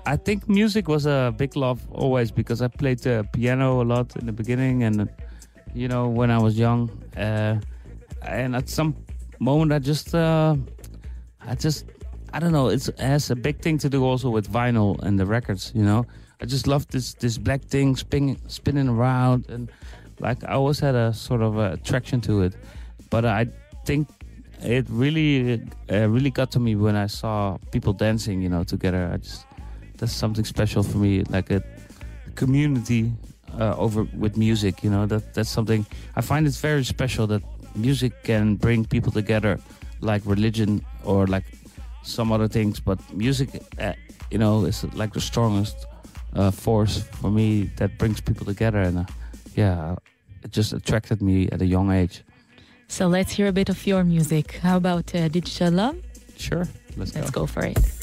I 0.07 0.17
think 0.17 0.49
music 0.49 0.89
was 0.89 1.07
a 1.07 1.33
big 1.37 1.57
love 1.57 1.81
always 1.93 2.31
because 2.31 2.63
I 2.63 2.69
played 2.69 3.07
uh, 3.07 3.23
piano 3.33 3.83
a 3.83 3.85
lot 3.85 4.17
in 4.17 4.27
the 4.27 4.33
beginning, 4.33 4.83
and 4.83 5.09
you 5.75 5.89
know 5.89 6.09
when 6.09 6.31
I 6.31 6.39
was 6.39 6.59
young, 6.59 6.91
uh, 7.17 7.61
and 8.23 8.57
at 8.57 8.69
some 8.69 8.95
moment 9.39 9.73
I 9.73 9.79
just, 9.79 10.15
uh, 10.15 10.57
I 11.41 11.55
just, 11.55 11.87
I 12.33 12.39
don't 12.39 12.53
know. 12.53 12.69
It's, 12.69 12.89
it 12.89 13.01
has 13.01 13.31
a 13.31 13.37
big 13.37 13.61
thing 13.61 13.79
to 13.79 13.89
do 13.89 14.05
also 14.05 14.31
with 14.31 14.51
vinyl 14.51 15.01
and 15.03 15.19
the 15.19 15.27
records. 15.27 15.73
You 15.75 15.85
know, 15.85 16.07
I 16.41 16.47
just 16.47 16.67
love 16.67 16.87
this 16.89 17.15
this 17.15 17.39
black 17.39 17.63
thing 17.63 17.97
spinning 17.97 18.39
spinning 18.47 18.89
around, 18.89 19.47
and 19.49 19.71
like 20.19 20.45
I 20.45 20.53
always 20.53 20.81
had 20.81 20.95
a 20.95 21.13
sort 21.13 21.43
of 21.43 21.57
a 21.59 21.73
attraction 21.73 22.21
to 22.23 22.43
it. 22.43 22.55
But 23.11 23.25
I 23.25 23.47
think 23.85 24.09
it 24.63 24.87
really, 24.89 25.63
uh, 25.91 26.09
really 26.09 26.31
got 26.31 26.51
to 26.53 26.61
me 26.61 26.77
when 26.77 26.95
I 26.95 27.07
saw 27.07 27.59
people 27.73 27.93
dancing. 27.93 28.43
You 28.43 28.49
know, 28.49 28.65
together. 28.65 29.11
I 29.13 29.17
just 29.17 29.47
that's 29.97 30.13
something 30.13 30.45
special 30.45 30.83
for 30.83 30.99
me 30.99 31.23
like 31.25 31.51
a 31.51 31.63
community 32.35 33.13
uh, 33.61 33.75
over 33.79 34.07
with 34.19 34.37
music 34.37 34.83
you 34.85 34.91
know 34.91 35.07
that 35.07 35.35
that's 35.35 35.51
something 35.51 35.85
i 36.17 36.21
find 36.21 36.47
it's 36.47 36.61
very 36.61 36.85
special 36.85 37.27
that 37.27 37.43
music 37.75 38.13
can 38.25 38.57
bring 38.57 38.85
people 38.85 39.13
together 39.13 39.59
like 40.01 40.23
religion 40.25 40.85
or 41.05 41.27
like 41.27 41.45
some 42.03 42.33
other 42.33 42.49
things 42.49 42.81
but 42.81 42.99
music 43.13 43.49
uh, 43.79 43.93
you 44.31 44.39
know 44.39 44.65
is 44.65 44.85
like 44.95 45.13
the 45.13 45.21
strongest 45.21 45.77
uh, 46.37 46.51
force 46.51 47.03
for 47.21 47.31
me 47.31 47.71
that 47.77 47.91
brings 47.99 48.21
people 48.21 48.47
together 48.47 48.81
and 48.81 48.99
uh, 48.99 49.05
yeah 49.57 49.95
it 50.43 50.51
just 50.51 50.73
attracted 50.73 51.21
me 51.21 51.49
at 51.53 51.61
a 51.63 51.67
young 51.67 51.91
age 51.93 52.23
So 52.89 53.07
let's 53.07 53.33
hear 53.37 53.47
a 53.47 53.53
bit 53.53 53.69
of 53.69 53.87
your 53.87 54.03
music. 54.05 54.59
How 54.63 54.77
about 54.77 55.15
uh, 55.15 55.29
Digital 55.29 55.71
Love? 55.73 55.97
sure 56.37 56.67
let's, 56.97 57.15
Let's 57.15 57.31
go 57.31 57.43
go 57.43 57.47
for 57.47 57.63
it. 57.65 58.00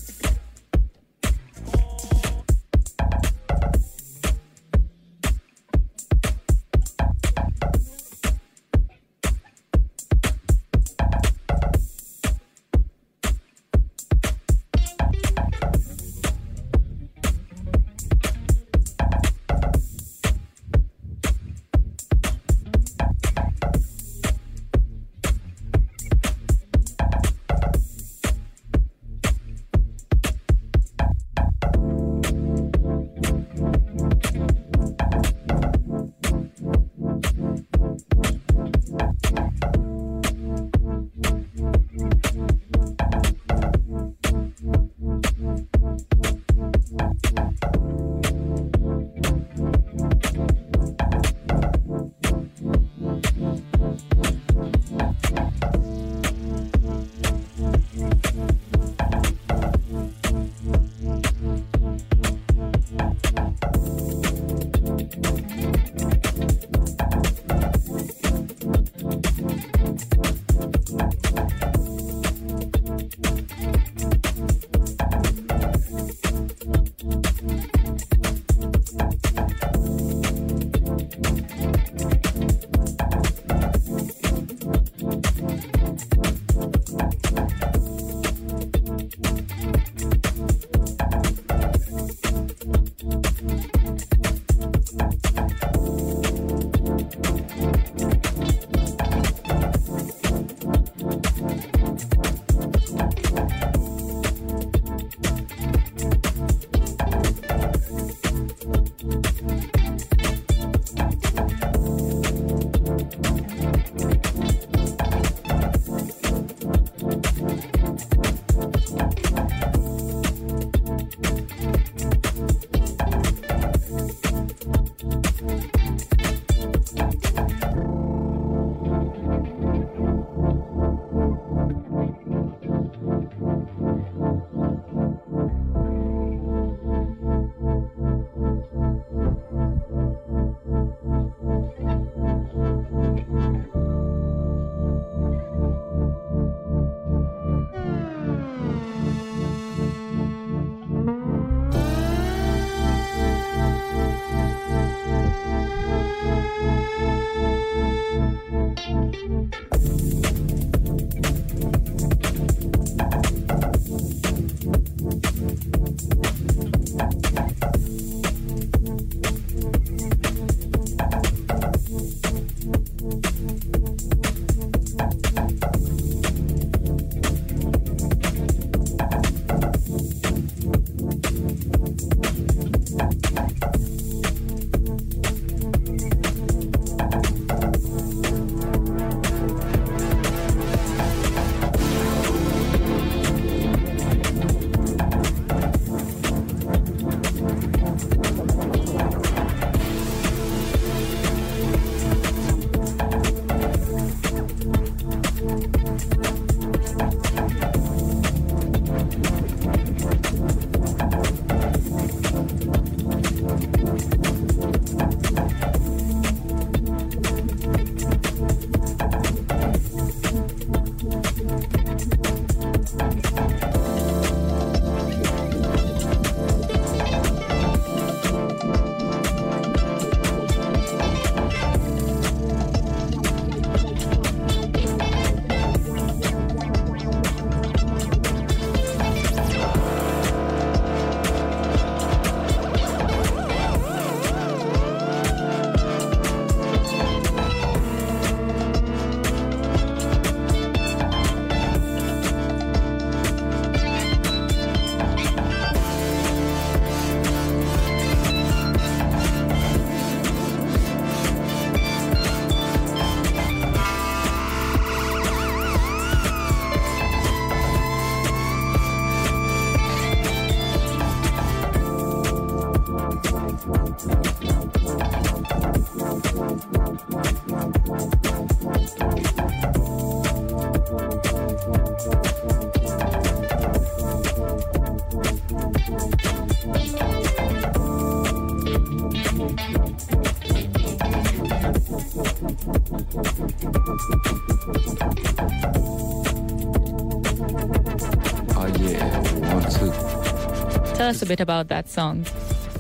Tell 301.08 301.16
us 301.16 301.22
a 301.22 301.26
bit 301.26 301.40
about 301.40 301.70
that 301.70 301.88
song. 301.88 302.26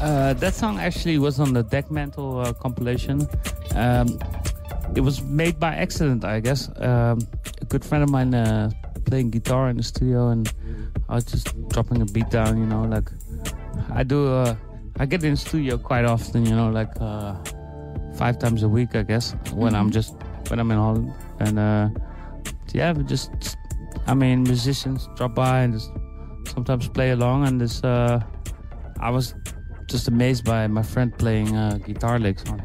Uh, 0.01 0.33
that 0.33 0.53
song 0.53 0.79
actually 0.79 1.17
was 1.17 1.39
on 1.39 1.53
the 1.53 1.63
Dekmantel 1.63 2.45
uh, 2.45 2.51
compilation. 2.51 3.25
Um, 3.73 4.19
it 4.97 4.99
was 4.99 5.21
made 5.21 5.61
by 5.61 5.73
accident, 5.73 6.25
I 6.25 6.41
guess. 6.41 6.67
Um, 6.75 7.21
a 7.61 7.65
good 7.69 7.85
friend 7.85 8.03
of 8.03 8.09
mine 8.09 8.33
uh, 8.33 8.69
playing 9.05 9.29
guitar 9.29 9.69
in 9.69 9.77
the 9.77 9.83
studio, 9.83 10.27
and 10.27 10.51
I 11.07 11.15
was 11.15 11.23
just 11.23 11.47
dropping 11.69 12.01
a 12.01 12.05
beat 12.05 12.29
down. 12.29 12.57
You 12.57 12.65
know, 12.65 12.83
like 12.83 13.09
I 13.93 14.03
do. 14.03 14.27
Uh, 14.27 14.57
I 14.99 15.05
get 15.05 15.23
in 15.23 15.31
the 15.31 15.37
studio 15.37 15.77
quite 15.77 16.03
often. 16.03 16.45
You 16.45 16.57
know, 16.57 16.69
like 16.69 16.91
uh, 16.99 17.33
five 18.17 18.39
times 18.39 18.61
a 18.61 18.67
week, 18.67 18.93
I 18.93 19.03
guess, 19.03 19.37
when 19.53 19.73
I'm 19.73 19.89
just 19.89 20.17
when 20.49 20.59
I'm 20.59 20.69
in 20.69 20.77
Holland. 20.77 21.13
And 21.39 21.57
uh, 21.57 21.89
yeah, 22.73 22.91
just 22.91 23.55
I 24.05 24.13
mean, 24.13 24.43
musicians 24.43 25.07
drop 25.15 25.33
by 25.33 25.61
and 25.61 25.75
just 25.75 25.91
sometimes 26.57 26.87
play 26.87 27.11
along. 27.11 27.45
And 27.47 27.61
this, 27.61 27.83
uh, 27.83 28.19
I 28.99 29.11
was 29.11 29.35
just 29.85 30.07
amazed 30.07 30.43
by 30.43 30.65
my 30.65 30.81
friend 30.81 31.15
playing 31.15 31.55
uh, 31.55 31.77
guitar 31.85 32.17
licks 32.17 32.43
on. 32.49 32.59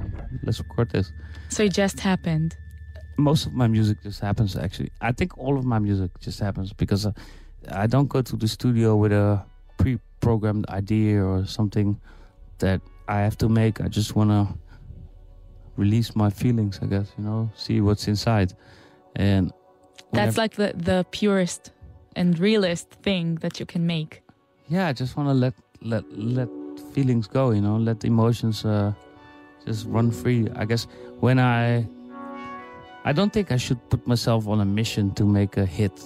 Let's 0.45 0.59
record 0.61 0.91
this. 0.91 1.13
So 1.51 1.65
it 1.65 1.75
just 1.75 2.01
happened. 2.01 2.57
Most 3.19 3.45
of 3.47 3.53
my 3.53 3.69
music 3.69 4.03
just 4.03 4.21
happens 4.21 4.57
actually. 4.57 4.91
I 5.03 5.13
think 5.13 5.37
all 5.37 5.59
of 5.59 5.67
my 5.67 5.79
music 5.79 6.11
just 6.21 6.41
happens 6.41 6.73
because 6.73 7.05
uh, 7.05 7.13
I 7.71 7.87
don't 7.87 8.09
go 8.09 8.23
to 8.23 8.35
the 8.35 8.49
studio 8.49 8.97
with 8.97 9.13
a 9.13 9.45
pre-programmed 9.79 10.67
idea 10.71 11.23
or 11.23 11.45
something 11.45 12.01
that 12.61 12.81
I 13.09 13.19
have 13.21 13.37
to 13.39 13.49
make. 13.51 13.83
I 13.83 13.89
just 13.89 14.17
want 14.17 14.31
to 14.31 14.43
release 15.77 16.17
my 16.17 16.31
feelings, 16.31 16.81
I 16.83 16.87
guess, 16.87 17.13
you 17.19 17.25
know, 17.25 17.51
see 17.55 17.83
what's 17.83 18.09
inside. 18.09 18.55
And 19.17 19.53
That's 20.13 20.39
like 20.39 20.55
the, 20.55 20.73
the 20.75 21.05
purest 21.11 21.73
and 22.17 22.39
realest 22.39 22.91
thing 23.03 23.37
that 23.43 23.59
you 23.61 23.67
can 23.67 23.87
make. 23.87 24.23
yeah, 24.69 24.89
I 24.89 24.93
just 24.93 25.17
want 25.17 25.29
to 25.29 25.35
let 25.35 25.55
let 25.83 26.05
let 26.17 26.49
feelings 26.95 27.27
go, 27.29 27.51
you 27.53 27.61
know, 27.61 27.77
let 27.77 28.05
emotions 28.05 28.65
uh, 28.65 28.93
just 29.67 29.87
run 29.87 30.11
free. 30.11 30.49
I 30.57 30.65
guess 30.65 30.87
when 31.21 31.39
I 31.39 31.87
I 33.05 33.13
don't 33.13 33.33
think 33.33 33.51
I 33.51 33.57
should 33.57 33.81
put 33.91 34.07
myself 34.07 34.47
on 34.47 34.61
a 34.61 34.65
mission 34.65 35.11
to 35.15 35.25
make 35.25 35.57
a 35.57 35.67
hit 35.67 35.99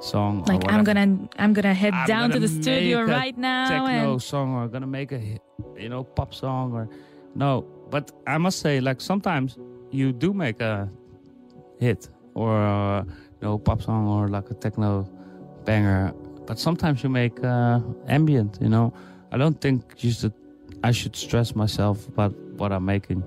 song. 0.00 0.40
or 0.40 0.54
Like 0.54 0.64
I'm 0.72 0.84
gonna 0.84 1.28
I'm 1.38 1.52
gonna 1.52 1.74
head 1.74 1.94
I'm 1.94 2.06
down 2.06 2.28
to 2.30 2.38
gonna 2.38 2.48
the 2.48 2.62
studio 2.62 3.02
right 3.04 3.36
now 3.36 3.68
techno 3.68 4.12
and 4.12 4.22
song 4.22 4.54
or 4.54 4.68
gonna 4.68 4.86
make 4.86 5.12
a 5.12 5.18
hit, 5.18 5.42
you 5.76 5.88
know 5.88 6.02
pop 6.04 6.34
song 6.34 6.72
or 6.72 6.88
no. 7.34 7.64
But 7.90 8.12
I 8.26 8.38
must 8.38 8.60
say, 8.60 8.80
like 8.80 9.00
sometimes 9.00 9.58
you 9.90 10.12
do 10.12 10.32
make 10.32 10.60
a 10.60 10.88
hit 11.78 12.08
or 12.34 12.56
uh, 12.56 13.02
you 13.04 13.42
know 13.42 13.58
pop 13.58 13.82
song 13.82 14.06
or 14.08 14.28
like 14.28 14.50
a 14.50 14.54
techno 14.54 15.04
banger. 15.64 16.12
But 16.46 16.58
sometimes 16.58 17.02
you 17.02 17.08
make 17.08 17.42
uh, 17.44 17.80
ambient. 18.08 18.58
You 18.60 18.68
know, 18.68 18.92
I 19.32 19.36
don't 19.38 19.60
think 19.60 19.82
you 19.98 20.10
should. 20.12 20.32
I 20.82 20.92
should 20.92 21.14
stress 21.14 21.54
myself 21.54 22.08
about 22.08 22.34
what 22.56 22.72
I'm 22.72 22.84
making. 22.84 23.22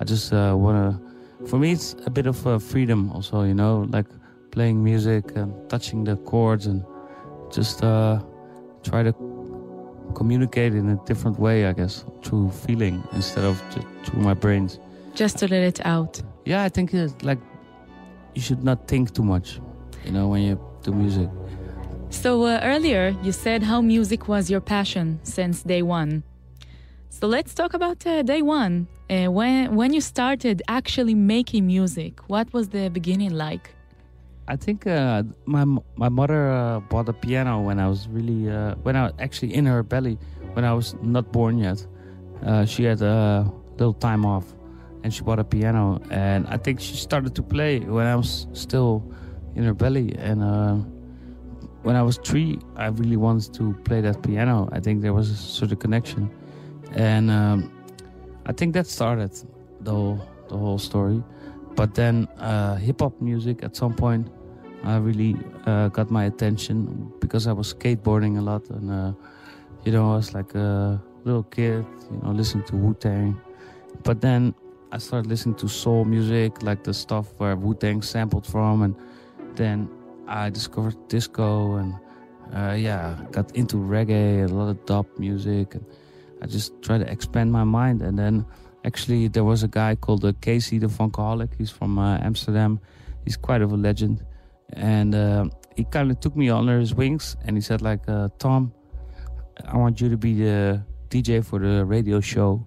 I 0.00 0.04
just 0.04 0.32
uh, 0.32 0.54
wanna. 0.56 1.00
For 1.46 1.58
me, 1.58 1.72
it's 1.72 1.96
a 2.06 2.10
bit 2.10 2.26
of 2.26 2.46
uh, 2.46 2.58
freedom 2.58 3.10
also. 3.12 3.42
You 3.42 3.54
know, 3.54 3.86
like 3.90 4.06
playing 4.50 4.82
music 4.84 5.32
and 5.34 5.52
touching 5.68 6.04
the 6.04 6.16
chords 6.16 6.66
and 6.66 6.84
just 7.50 7.82
uh, 7.82 8.20
try 8.82 9.02
to 9.02 9.12
communicate 10.14 10.74
in 10.74 10.90
a 10.90 10.96
different 11.06 11.38
way, 11.38 11.66
I 11.66 11.72
guess, 11.72 12.04
through 12.22 12.50
feeling 12.50 13.02
instead 13.12 13.44
of 13.44 13.60
just 13.74 13.86
through 14.04 14.22
my 14.22 14.34
brains. 14.34 14.78
just 15.14 15.38
to 15.38 15.48
let 15.48 15.62
it 15.62 15.84
out. 15.84 16.22
Yeah, 16.44 16.62
I 16.64 16.68
think 16.68 16.94
it's 16.94 17.14
like 17.22 17.38
you 18.34 18.40
should 18.42 18.64
not 18.64 18.88
think 18.88 19.12
too 19.14 19.22
much, 19.22 19.60
you 20.04 20.12
know, 20.12 20.28
when 20.28 20.42
you 20.42 20.58
do 20.82 20.92
music. 20.92 21.28
So 22.12 22.44
uh, 22.44 22.60
earlier 22.62 23.16
you 23.22 23.32
said 23.32 23.62
how 23.64 23.80
music 23.80 24.28
was 24.28 24.48
your 24.48 24.60
passion 24.60 25.18
since 25.24 25.62
day 25.62 25.82
one. 25.82 26.22
So 27.08 27.26
let's 27.26 27.52
talk 27.52 27.74
about 27.74 28.06
uh, 28.06 28.22
day 28.22 28.42
one. 28.42 28.86
Uh, 29.10 29.26
when 29.26 29.74
when 29.74 29.92
you 29.92 30.00
started 30.00 30.62
actually 30.68 31.14
making 31.14 31.66
music, 31.66 32.20
what 32.28 32.52
was 32.52 32.68
the 32.68 32.90
beginning 32.90 33.32
like? 33.32 33.74
I 34.46 34.56
think 34.56 34.86
uh, 34.86 35.24
my 35.46 35.64
my 35.96 36.08
mother 36.08 36.50
uh, 36.50 36.80
bought 36.80 37.08
a 37.08 37.12
piano 37.12 37.60
when 37.60 37.80
I 37.80 37.88
was 37.88 38.06
really 38.08 38.48
uh, 38.48 38.76
when 38.82 38.94
I 38.94 39.04
was 39.04 39.12
actually 39.18 39.54
in 39.54 39.66
her 39.66 39.82
belly 39.82 40.16
when 40.52 40.64
I 40.64 40.74
was 40.74 40.94
not 41.02 41.32
born 41.32 41.58
yet. 41.58 41.84
Uh, 42.46 42.64
she 42.64 42.84
had 42.84 43.02
a 43.02 43.50
little 43.78 43.94
time 43.94 44.24
off, 44.24 44.44
and 45.02 45.12
she 45.12 45.22
bought 45.22 45.38
a 45.38 45.44
piano, 45.44 46.00
and 46.10 46.46
I 46.46 46.56
think 46.56 46.80
she 46.80 46.94
started 46.96 47.34
to 47.34 47.42
play 47.42 47.80
when 47.80 48.06
I 48.06 48.14
was 48.16 48.46
still 48.52 49.02
in 49.56 49.64
her 49.64 49.74
belly. 49.74 50.14
And 50.18 50.42
uh, 50.42 50.76
when 51.82 51.96
I 51.96 52.02
was 52.02 52.16
three, 52.16 52.58
I 52.76 52.86
really 52.86 53.16
wanted 53.16 53.52
to 53.54 53.74
play 53.84 54.00
that 54.00 54.22
piano. 54.22 54.68
I 54.72 54.80
think 54.80 55.02
there 55.02 55.12
was 55.12 55.30
a 55.30 55.36
sort 55.36 55.72
of 55.72 55.78
connection, 55.78 56.30
and 56.94 57.30
um, 57.30 57.72
I 58.46 58.52
think 58.52 58.74
that 58.74 58.86
started 58.86 59.32
the 59.80 59.90
whole 59.90 60.20
the 60.48 60.56
whole 60.56 60.78
story. 60.78 61.22
but 61.74 61.94
then 61.94 62.28
uh, 62.38 62.76
hip 62.76 63.00
hop 63.00 63.20
music 63.20 63.62
at 63.62 63.74
some 63.76 63.94
point 63.94 64.28
uh, 64.86 65.00
really 65.00 65.36
uh, 65.66 65.88
got 65.88 66.10
my 66.10 66.24
attention 66.24 67.10
because 67.20 67.46
I 67.46 67.52
was 67.52 67.72
skateboarding 67.74 68.38
a 68.38 68.42
lot, 68.42 68.68
and 68.70 68.90
uh, 68.90 69.12
you 69.84 69.92
know 69.92 70.12
I 70.12 70.16
was 70.16 70.34
like 70.34 70.54
a 70.54 71.00
little 71.24 71.44
kid, 71.44 71.84
you 72.10 72.20
know, 72.22 72.32
listening 72.32 72.64
to 72.64 72.76
Wu 72.76 72.94
Tang. 72.94 73.40
But 74.02 74.20
then 74.20 74.54
I 74.90 74.98
started 74.98 75.28
listening 75.28 75.54
to 75.56 75.68
soul 75.68 76.04
music, 76.04 76.62
like 76.62 76.82
the 76.84 76.92
stuff 76.94 77.32
where 77.38 77.56
Wu 77.56 77.74
Tang 77.74 78.02
sampled 78.02 78.46
from, 78.46 78.82
and 78.82 78.96
then 79.54 79.88
I 80.32 80.48
discovered 80.48 80.96
disco, 81.08 81.76
and 81.76 81.94
uh, 82.54 82.72
yeah, 82.72 83.16
got 83.30 83.54
into 83.54 83.76
reggae, 83.76 84.40
and 84.42 84.50
a 84.50 84.54
lot 84.54 84.70
of 84.70 84.84
dub 84.86 85.06
music, 85.18 85.74
and 85.74 85.84
I 86.40 86.46
just 86.46 86.80
tried 86.80 86.98
to 86.98 87.10
expand 87.12 87.52
my 87.52 87.64
mind. 87.64 88.00
And 88.00 88.18
then 88.18 88.46
actually 88.84 89.28
there 89.28 89.44
was 89.44 89.62
a 89.62 89.68
guy 89.68 89.94
called 89.94 90.24
uh, 90.24 90.32
Casey 90.40 90.78
the 90.78 90.86
Funkaholic. 90.86 91.50
He's 91.58 91.70
from 91.70 91.98
uh, 91.98 92.16
Amsterdam. 92.18 92.80
He's 93.24 93.36
quite 93.36 93.60
of 93.60 93.72
a 93.72 93.76
legend, 93.76 94.24
and 94.72 95.14
uh, 95.14 95.44
he 95.76 95.84
kind 95.84 96.10
of 96.10 96.18
took 96.20 96.34
me 96.34 96.48
under 96.48 96.80
his 96.80 96.94
wings, 96.94 97.36
and 97.44 97.54
he 97.56 97.60
said 97.60 97.82
like, 97.82 98.08
uh, 98.08 98.30
Tom, 98.38 98.72
I 99.66 99.76
want 99.76 100.00
you 100.00 100.08
to 100.08 100.16
be 100.16 100.34
the 100.34 100.82
DJ 101.10 101.44
for 101.44 101.58
the 101.58 101.84
radio 101.84 102.20
show 102.20 102.66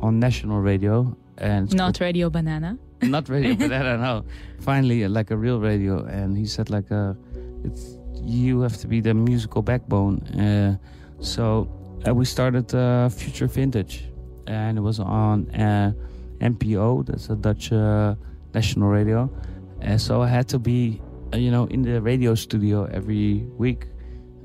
on 0.00 0.20
national 0.20 0.60
radio, 0.60 1.16
and 1.40 1.74
Not 1.74 2.00
Radio 2.00 2.30
Banana. 2.30 2.78
not 3.02 3.28
radio, 3.28 3.54
banana. 3.54 3.96
No. 3.96 4.24
Finally, 4.60 5.04
uh, 5.04 5.08
like 5.08 5.30
a 5.30 5.36
real 5.36 5.58
radio, 5.60 6.04
and 6.04 6.36
he 6.36 6.44
said 6.44 6.68
like, 6.70 6.92
uh, 6.92 7.14
it's 7.64 7.96
you 8.22 8.60
have 8.60 8.76
to 8.78 8.86
be 8.86 9.00
the 9.00 9.14
musical 9.14 9.62
backbone. 9.62 10.20
Uh, 10.38 10.76
so 11.20 11.68
uh, 12.06 12.14
we 12.14 12.24
started 12.24 12.74
uh, 12.74 13.08
Future 13.08 13.46
Vintage, 13.46 14.10
and 14.46 14.76
it 14.76 14.82
was 14.82 15.00
on 15.00 15.48
uh, 15.50 15.92
NPO. 16.40 17.06
That's 17.06 17.30
a 17.30 17.36
Dutch 17.36 17.72
uh, 17.72 18.14
national 18.54 18.88
radio, 18.88 19.30
and 19.80 20.00
so 20.00 20.20
I 20.20 20.28
had 20.28 20.46
to 20.48 20.58
be, 20.58 21.00
uh, 21.32 21.38
you 21.38 21.50
know, 21.50 21.64
in 21.66 21.82
the 21.82 22.02
radio 22.02 22.34
studio 22.34 22.84
every 22.84 23.46
week, 23.56 23.86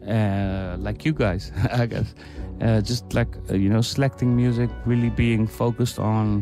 uh, 0.08 0.78
like 0.80 1.04
you 1.04 1.12
guys, 1.12 1.52
I 1.72 1.86
guess. 1.88 2.16
Uh, 2.62 2.80
just 2.80 3.14
like 3.14 3.36
uh, 3.50 3.56
you 3.56 3.68
know, 3.68 3.82
selecting 3.82 4.34
music, 4.34 4.70
really 4.86 5.10
being 5.10 5.46
focused 5.46 6.00
on 6.00 6.42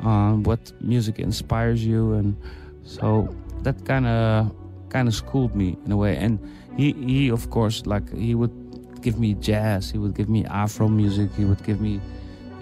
on 0.00 0.42
what 0.42 0.72
music 0.80 1.18
inspires 1.18 1.84
you, 1.84 2.14
and 2.14 2.36
so 2.82 3.34
that 3.62 3.84
kind 3.84 4.06
of 4.06 4.54
kind 4.88 5.08
of 5.08 5.14
schooled 5.14 5.54
me 5.54 5.76
in 5.84 5.92
a 5.92 5.96
way. 5.96 6.16
And 6.16 6.38
he 6.76 6.92
he 6.92 7.28
of 7.30 7.50
course 7.50 7.86
like 7.86 8.12
he 8.14 8.34
would 8.34 8.52
give 9.02 9.18
me 9.18 9.34
jazz, 9.34 9.90
he 9.90 9.98
would 9.98 10.14
give 10.14 10.28
me 10.28 10.44
Afro 10.46 10.88
music, 10.88 11.30
he 11.36 11.44
would 11.44 11.62
give 11.64 11.80
me 11.80 12.00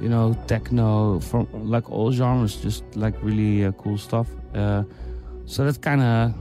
you 0.00 0.08
know 0.08 0.34
techno 0.46 1.20
from 1.20 1.48
like 1.52 1.90
all 1.90 2.12
genres, 2.12 2.56
just 2.56 2.84
like 2.96 3.14
really 3.22 3.64
uh, 3.64 3.72
cool 3.72 3.98
stuff. 3.98 4.28
Uh, 4.54 4.84
so 5.44 5.64
that 5.64 5.80
kind 5.80 6.02
of 6.02 6.34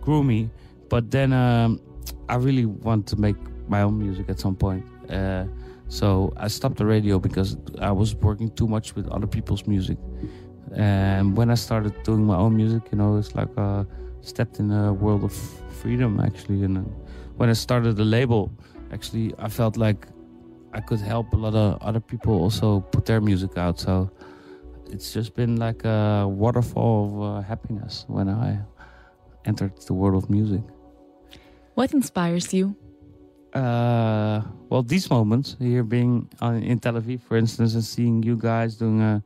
grew 0.00 0.22
me. 0.22 0.50
But 0.88 1.10
then 1.10 1.32
um, 1.32 1.80
I 2.28 2.36
really 2.36 2.66
want 2.66 3.06
to 3.08 3.16
make 3.16 3.36
my 3.68 3.82
own 3.82 3.98
music 3.98 4.28
at 4.28 4.38
some 4.38 4.54
point. 4.54 4.84
Uh, 5.08 5.46
so 5.92 6.32
I 6.38 6.48
stopped 6.48 6.78
the 6.78 6.86
radio 6.86 7.18
because 7.18 7.58
I 7.78 7.92
was 7.92 8.14
working 8.14 8.50
too 8.52 8.66
much 8.66 8.96
with 8.96 9.06
other 9.08 9.26
people's 9.26 9.66
music. 9.66 9.98
And 10.74 11.36
when 11.36 11.50
I 11.50 11.54
started 11.54 11.92
doing 12.02 12.24
my 12.24 12.36
own 12.36 12.56
music, 12.56 12.84
you 12.90 12.96
know, 12.96 13.18
it's 13.18 13.34
like 13.34 13.50
uh, 13.58 13.84
stepped 14.22 14.58
in 14.58 14.72
a 14.72 14.94
world 14.94 15.22
of 15.22 15.34
freedom 15.82 16.18
actually. 16.18 16.64
And 16.64 16.90
when 17.36 17.50
I 17.50 17.52
started 17.52 17.96
the 17.96 18.06
label, 18.06 18.50
actually, 18.90 19.34
I 19.38 19.50
felt 19.50 19.76
like 19.76 20.06
I 20.72 20.80
could 20.80 21.00
help 21.00 21.30
a 21.34 21.36
lot 21.36 21.54
of 21.54 21.76
other 21.82 22.00
people 22.00 22.40
also 22.40 22.80
put 22.80 23.04
their 23.04 23.20
music 23.20 23.58
out. 23.58 23.78
So 23.78 24.10
it's 24.86 25.12
just 25.12 25.34
been 25.34 25.56
like 25.56 25.84
a 25.84 26.26
waterfall 26.26 27.04
of 27.04 27.22
uh, 27.22 27.40
happiness 27.42 28.06
when 28.08 28.30
I 28.30 28.60
entered 29.44 29.76
the 29.86 29.92
world 29.92 30.24
of 30.24 30.30
music. 30.30 30.62
What 31.74 31.92
inspires 31.92 32.54
you? 32.54 32.76
Uh, 33.52 34.40
well, 34.70 34.82
these 34.82 35.10
moments 35.10 35.56
here 35.58 35.82
being 35.82 36.28
on, 36.40 36.62
in 36.62 36.78
Tel 36.78 36.94
Aviv, 36.94 37.20
for 37.20 37.36
instance, 37.36 37.74
and 37.74 37.84
seeing 37.84 38.22
you 38.22 38.36
guys 38.36 38.76
doing 38.76 39.00
a 39.02 39.22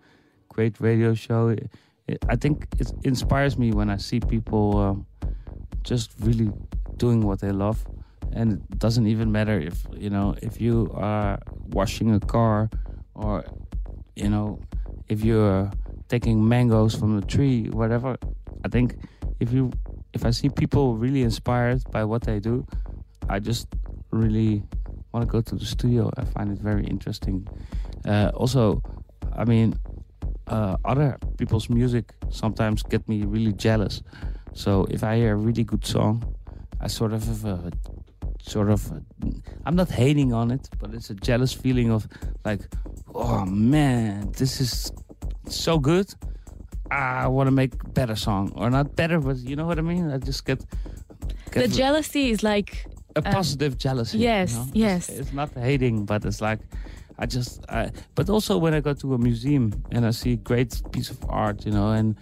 great 0.48 0.80
radio 0.80 1.14
show, 1.14 1.48
it, 1.48 1.70
it, 2.08 2.18
I 2.28 2.34
think 2.34 2.66
it 2.78 2.90
inspires 3.04 3.56
me 3.56 3.70
when 3.70 3.88
I 3.88 3.96
see 3.96 4.18
people 4.18 4.78
um, 4.78 5.06
just 5.84 6.10
really 6.20 6.50
doing 6.96 7.20
what 7.20 7.40
they 7.40 7.52
love. 7.52 7.84
And 8.32 8.54
it 8.54 8.78
doesn't 8.78 9.06
even 9.06 9.30
matter 9.30 9.58
if, 9.58 9.86
you 9.96 10.10
know, 10.10 10.34
if 10.42 10.60
you 10.60 10.90
are 10.94 11.38
washing 11.68 12.12
a 12.12 12.20
car 12.20 12.68
or, 13.14 13.44
you 14.16 14.28
know, 14.28 14.60
if 15.08 15.24
you're 15.24 15.70
taking 16.08 16.46
mangoes 16.46 16.94
from 16.94 17.20
the 17.20 17.26
tree, 17.26 17.68
whatever. 17.70 18.16
I 18.64 18.68
think 18.68 18.96
if 19.38 19.52
you, 19.52 19.70
if 20.12 20.24
I 20.24 20.30
see 20.30 20.48
people 20.48 20.96
really 20.96 21.22
inspired 21.22 21.88
by 21.92 22.04
what 22.04 22.22
they 22.22 22.40
do, 22.40 22.66
I 23.28 23.38
just 23.38 23.68
really 24.16 24.62
want 25.12 25.26
to 25.26 25.30
go 25.30 25.40
to 25.40 25.54
the 25.54 25.64
studio. 25.64 26.10
I 26.16 26.24
find 26.24 26.50
it 26.52 26.58
very 26.58 26.84
interesting. 26.84 27.46
Uh, 28.04 28.30
also, 28.34 28.82
I 29.32 29.44
mean, 29.44 29.78
uh, 30.46 30.76
other 30.84 31.18
people's 31.38 31.68
music 31.68 32.14
sometimes 32.30 32.82
get 32.82 33.08
me 33.08 33.24
really 33.24 33.52
jealous. 33.52 34.02
So 34.54 34.86
if 34.90 35.02
I 35.02 35.16
hear 35.16 35.32
a 35.34 35.36
really 35.36 35.64
good 35.64 35.84
song, 35.84 36.34
I 36.80 36.88
sort 36.88 37.12
of 37.12 37.24
have 37.26 37.44
a 37.44 37.72
sort 38.42 38.70
of 38.70 38.92
I'm 39.64 39.76
not 39.76 39.90
hating 39.90 40.32
on 40.32 40.50
it, 40.50 40.68
but 40.78 40.94
it's 40.94 41.10
a 41.10 41.14
jealous 41.14 41.52
feeling 41.52 41.90
of 41.90 42.06
like, 42.44 42.60
oh 43.14 43.44
man, 43.44 44.32
this 44.38 44.60
is 44.60 44.92
so 45.48 45.78
good. 45.78 46.12
I 46.90 47.26
want 47.26 47.48
to 47.48 47.50
make 47.50 47.72
better 47.94 48.14
song, 48.14 48.52
or 48.54 48.70
not 48.70 48.94
better, 48.94 49.18
but 49.18 49.36
you 49.38 49.56
know 49.56 49.66
what 49.66 49.78
I 49.78 49.82
mean. 49.82 50.10
I 50.10 50.18
just 50.18 50.44
get, 50.44 50.64
The 51.52 51.68
jealousy 51.68 52.30
is 52.30 52.42
like 52.42 52.86
a 53.16 53.26
um, 53.26 53.32
positive 53.32 53.78
jealousy. 53.78 54.18
yes, 54.18 54.52
you 54.52 54.58
know? 54.58 54.66
yes. 54.74 55.08
It's, 55.08 55.18
it's 55.20 55.32
not 55.32 55.50
hating, 55.54 56.04
but 56.04 56.24
it's 56.24 56.40
like 56.40 56.60
I 57.18 57.26
just. 57.26 57.64
I, 57.68 57.90
but 58.14 58.28
also 58.28 58.58
when 58.58 58.74
I 58.74 58.80
go 58.80 58.92
to 58.94 59.14
a 59.14 59.18
museum 59.18 59.72
and 59.90 60.06
I 60.06 60.10
see 60.10 60.32
a 60.34 60.36
great 60.36 60.80
piece 60.92 61.10
of 61.10 61.18
art, 61.28 61.64
you 61.66 61.72
know, 61.72 61.90
and 61.92 62.16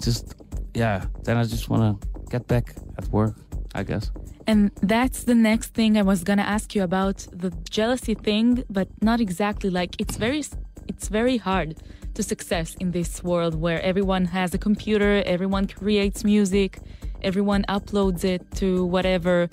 just 0.00 0.34
yeah, 0.74 1.06
then 1.24 1.36
I 1.36 1.44
just 1.44 1.68
want 1.68 1.82
to 2.00 2.08
get 2.30 2.46
back 2.46 2.74
at 2.98 3.06
work. 3.08 3.34
I 3.76 3.82
guess. 3.82 4.10
And 4.46 4.70
that's 4.80 5.24
the 5.24 5.34
next 5.34 5.74
thing 5.74 5.98
I 5.98 6.02
was 6.02 6.24
gonna 6.24 6.48
ask 6.56 6.74
you 6.74 6.82
about 6.82 7.26
the 7.32 7.50
jealousy 7.68 8.14
thing, 8.14 8.64
but 8.70 8.88
not 9.02 9.20
exactly. 9.20 9.70
Like 9.70 10.00
it's 10.00 10.16
very, 10.16 10.42
it's 10.88 11.08
very 11.08 11.36
hard 11.36 11.76
to 12.14 12.22
success 12.22 12.74
in 12.80 12.92
this 12.92 13.22
world 13.22 13.54
where 13.54 13.82
everyone 13.82 14.24
has 14.26 14.54
a 14.54 14.58
computer, 14.58 15.22
everyone 15.26 15.66
creates 15.66 16.24
music, 16.24 16.78
everyone 17.22 17.64
uploads 17.68 18.24
it 18.24 18.42
to 18.52 18.86
whatever. 18.86 19.50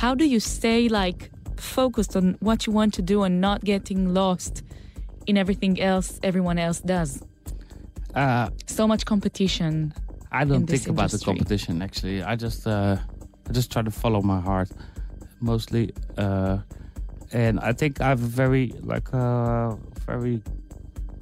How 0.00 0.14
do 0.14 0.24
you 0.24 0.40
stay 0.40 0.88
like 0.88 1.30
focused 1.56 2.16
on 2.16 2.38
what 2.40 2.66
you 2.66 2.72
want 2.72 2.94
to 2.94 3.02
do 3.02 3.22
and 3.22 3.38
not 3.38 3.62
getting 3.64 4.14
lost 4.14 4.62
in 5.26 5.36
everything 5.36 5.78
else 5.78 6.18
everyone 6.22 6.58
else 6.58 6.80
does? 6.80 7.22
Uh, 8.14 8.48
So 8.64 8.88
much 8.88 9.04
competition. 9.04 9.92
I 10.32 10.46
don't 10.46 10.66
think 10.66 10.88
about 10.88 11.10
the 11.10 11.18
competition 11.18 11.82
actually. 11.82 12.22
I 12.22 12.34
just 12.34 12.66
uh, 12.66 12.96
I 13.48 13.52
just 13.52 13.70
try 13.70 13.82
to 13.82 13.90
follow 13.90 14.22
my 14.22 14.40
heart 14.40 14.70
mostly, 15.40 15.92
uh, 16.16 16.56
and 17.32 17.60
I 17.60 17.72
think 17.74 18.00
I 18.00 18.08
have 18.08 18.22
a 18.22 18.32
very 18.42 18.72
like 18.80 19.12
a 19.12 19.76
very 20.06 20.40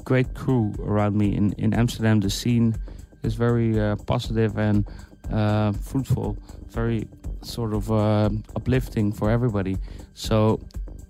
great 0.04 0.34
crew 0.34 0.72
around 0.78 1.16
me 1.16 1.34
in 1.34 1.52
in 1.58 1.74
Amsterdam. 1.74 2.20
The 2.20 2.30
scene 2.30 2.76
is 3.24 3.34
very 3.34 3.80
uh, 3.80 3.96
positive 4.06 4.56
and 4.56 4.86
uh, 5.32 5.72
fruitful, 5.72 6.36
very 6.70 7.08
sort 7.42 7.74
of 7.74 7.90
uh, 7.90 8.30
uplifting 8.56 9.12
for 9.12 9.30
everybody. 9.30 9.76
So, 10.14 10.60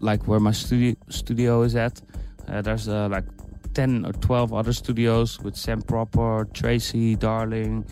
like 0.00 0.26
where 0.28 0.40
my 0.40 0.52
studio 0.52 0.94
studio 1.08 1.62
is 1.62 1.74
at, 1.76 2.00
uh, 2.48 2.62
there's 2.62 2.88
uh, 2.88 3.08
like 3.10 3.24
10 3.74 4.06
or 4.06 4.12
12 4.12 4.52
other 4.54 4.72
studios 4.72 5.40
with 5.40 5.56
Sam 5.56 5.82
Proper, 5.82 6.46
Tracy 6.52 7.14
Darling, 7.14 7.84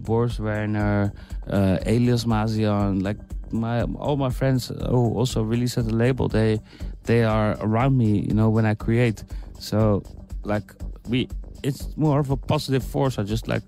Boris 0.00 0.38
Werner, 0.38 1.12
uh, 1.48 1.78
Elias 1.86 2.24
Mazian, 2.24 3.02
like 3.02 3.18
my 3.50 3.82
all 3.82 4.16
my 4.16 4.30
friends 4.30 4.68
who 4.68 5.14
also 5.14 5.42
release 5.42 5.78
at 5.78 5.86
the 5.86 5.94
label, 5.94 6.28
they 6.28 6.60
they 7.04 7.24
are 7.24 7.56
around 7.60 7.96
me, 7.96 8.20
you 8.20 8.34
know, 8.34 8.50
when 8.50 8.66
I 8.66 8.74
create. 8.74 9.24
So 9.58 10.02
like 10.44 10.74
we 11.08 11.28
it's 11.62 11.96
more 11.96 12.20
of 12.20 12.30
a 12.30 12.36
positive 12.36 12.84
force. 12.84 13.18
I 13.18 13.22
just 13.22 13.48
like 13.48 13.62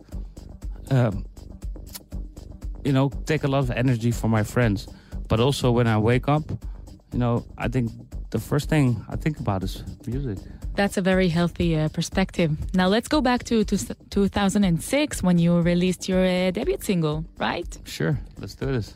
um, 0.91 1.25
you 2.87 2.93
know, 2.93 3.11
take 3.25 3.43
a 3.45 3.49
lot 3.49 3.59
of 3.59 3.71
energy 3.71 4.13
from 4.13 4.31
my 4.31 4.45
friends. 4.45 4.87
But 5.29 5.41
also 5.41 5.73
when 5.73 5.87
I 5.87 5.99
wake 5.99 6.29
up, 6.29 6.45
you 7.13 7.19
know, 7.19 7.45
I 7.59 7.69
think 7.69 7.91
the 8.31 8.39
first 8.39 8.69
thing 8.69 9.05
I 9.09 9.17
think 9.17 9.41
about 9.41 9.63
is 9.65 9.83
music. 10.07 10.39
That's 10.77 10.97
a 10.97 11.03
very 11.03 11.29
healthy 11.29 11.77
uh, 11.77 11.89
perspective. 11.89 12.51
Now 12.75 12.89
let's 12.89 13.09
go 13.09 13.21
back 13.21 13.45
to, 13.45 13.65
to 13.65 13.77
2006 14.11 15.23
when 15.23 15.39
you 15.39 15.61
released 15.61 16.09
your 16.09 16.25
uh, 16.25 16.51
debut 16.51 16.77
single, 16.81 17.25
right? 17.39 17.79
Sure, 17.85 18.19
let's 18.39 18.55
do 18.55 18.67
this. 18.67 18.95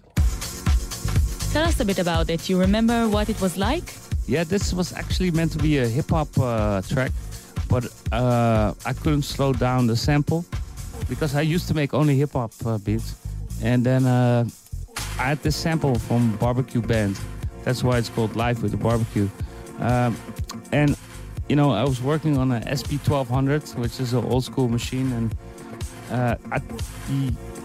Tell 1.53 1.65
us 1.65 1.81
a 1.81 1.85
bit 1.85 1.99
about 1.99 2.31
it. 2.31 2.49
You 2.49 2.61
remember 2.61 3.09
what 3.09 3.29
it 3.29 3.41
was 3.41 3.57
like? 3.57 3.95
Yeah, 4.29 4.45
this 4.45 4.73
was 4.73 4.93
actually 4.93 5.33
meant 5.33 5.53
to 5.53 5.59
be 5.59 5.79
a 5.79 5.89
hip 5.89 6.11
hop 6.11 6.29
uh, 6.39 6.83
track, 6.83 7.11
but 7.69 7.87
uh, 8.13 8.73
I 8.87 8.93
couldn't 8.93 9.25
slow 9.25 9.53
down 9.53 9.89
the 9.89 9.97
sample. 9.97 10.45
because 11.11 11.35
I 11.35 11.43
used 11.43 11.67
to 11.69 11.75
make 11.75 11.93
only 11.93 12.17
hip 12.17 12.33
hop 12.33 12.53
uh, 12.65 12.79
beats, 12.79 13.15
and 13.63 13.85
then 13.85 14.07
uh, 14.07 14.45
I 15.19 15.25
had 15.25 15.43
this 15.43 15.57
sample 15.57 15.99
from 15.99 16.37
Barbecue 16.37 16.81
Band. 16.81 17.19
That's 17.65 17.83
why 17.85 17.99
it's 17.99 18.09
called 18.09 18.37
Live 18.37 18.63
with 18.63 18.71
the 18.71 18.79
Barbecue. 18.79 19.29
Um, 19.79 20.17
and 20.73 20.97
you 21.49 21.57
know, 21.57 21.73
I 21.73 21.83
was 21.83 22.01
working 22.01 22.39
on 22.39 22.53
an 22.53 22.63
SP 22.79 23.03
1200, 23.03 23.69
which 23.71 23.99
is 23.99 24.13
an 24.13 24.25
old 24.25 24.45
school 24.45 24.69
machine, 24.69 25.11
and 25.13 25.37
uh, 26.11 26.37
I, 26.53 26.61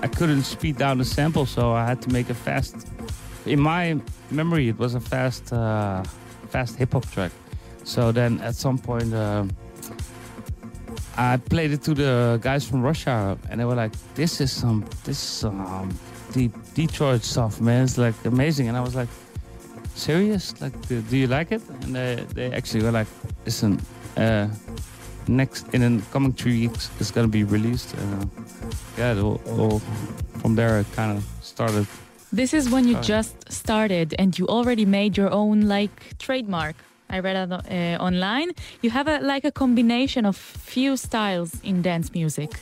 I 0.02 0.08
couldn't 0.08 0.44
speed 0.44 0.78
down 0.78 0.98
the 0.98 1.06
sample, 1.06 1.46
so 1.46 1.72
I 1.72 1.86
had 1.86 2.02
to 2.02 2.10
make 2.10 2.30
a 2.32 2.34
fast. 2.34 2.88
In 3.46 3.60
my 3.60 4.00
memory, 4.32 4.70
it 4.70 4.80
was 4.80 4.96
a 4.96 5.00
fast, 5.00 5.54
uh, 5.54 6.04
fast 6.50 6.78
hip 6.78 6.94
hop 6.94 7.06
track. 7.12 7.32
So 7.84 8.12
then, 8.12 8.42
at 8.42 8.56
some 8.56 8.80
point, 8.80 9.14
uh, 9.14 9.46
I 11.18 11.38
played 11.38 11.72
it 11.72 11.82
to 11.84 11.94
the 11.94 12.40
guys 12.42 12.68
from 12.68 12.82
Rush 12.82 13.08
Hour, 13.08 13.38
and 13.50 13.60
they 13.60 13.66
were 13.66 13.76
like, 13.76 13.94
"This 14.16 14.42
is 14.42 14.52
some, 14.52 14.86
this 15.06 15.18
is 15.18 15.40
some 15.40 15.98
deep 16.34 16.54
Detroit 16.74 17.24
stuff, 17.24 17.62
man. 17.62 17.84
It's 17.84 17.98
like 17.98 18.16
amazing." 18.26 18.68
And 18.68 18.78
I 18.78 18.82
was 18.82 18.96
like, 18.96 19.08
"Serious? 19.96 20.60
Like, 20.62 20.74
do, 20.88 21.02
do 21.02 21.16
you 21.18 21.28
like 21.28 21.52
it?" 21.52 21.62
And 21.84 21.96
they, 21.96 22.26
they 22.34 22.52
actually 22.52 22.84
were 22.84 22.92
like, 22.92 23.08
"Listen, 23.46 23.80
uh, 24.18 24.48
next 25.28 25.74
in 25.74 25.82
the 25.82 26.04
coming 26.12 26.34
three 26.34 26.68
weeks, 26.68 26.90
it's 27.00 27.12
gonna 27.12 27.30
be 27.30 27.44
released." 27.44 27.96
Uh, 27.96 28.26
yeah, 28.98 29.22
all, 29.22 29.40
all, 29.48 29.80
from 30.42 30.56
there 30.56 30.80
it 30.80 30.88
kind 30.94 31.18
of 31.18 31.24
started. 31.42 31.88
This 32.34 32.54
is 32.54 32.70
when 32.70 32.86
you 32.86 32.96
Sorry. 32.96 33.06
just 33.06 33.52
started 33.52 34.14
and 34.20 34.38
you 34.38 34.48
already 34.48 34.86
made 34.86 35.16
your 35.16 35.32
own 35.32 35.62
like 35.62 36.18
trademark. 36.20 36.76
I 37.10 37.20
read 37.20 37.52
uh, 37.52 38.04
online. 38.04 38.52
You 38.82 38.90
have 38.90 39.08
a 39.08 39.20
like 39.20 39.46
a 39.46 39.52
combination 39.52 40.26
of 40.26 40.36
few 40.36 40.98
styles 40.98 41.60
in 41.64 41.82
dance 41.82 42.14
music. 42.14 42.60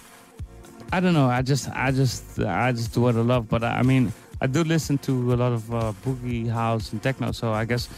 I 0.92 1.00
don't 1.00 1.14
know. 1.14 1.28
I 1.28 1.42
just, 1.42 1.70
I 1.72 1.92
just, 1.92 2.40
I 2.40 2.72
just 2.72 2.94
do 2.94 3.02
what 3.02 3.16
I 3.16 3.22
love. 3.22 3.50
But 3.50 3.64
I 3.64 3.82
mean, 3.82 4.14
I 4.42 4.48
do 4.48 4.64
listen 4.64 4.98
to 5.00 5.34
a 5.34 5.38
lot 5.38 5.52
of 5.52 5.74
uh, 5.74 5.94
boogie 6.06 6.48
house 6.48 6.92
and 6.92 7.02
techno. 7.02 7.32
So 7.32 7.52
I 7.52 7.66
guess, 7.66 7.90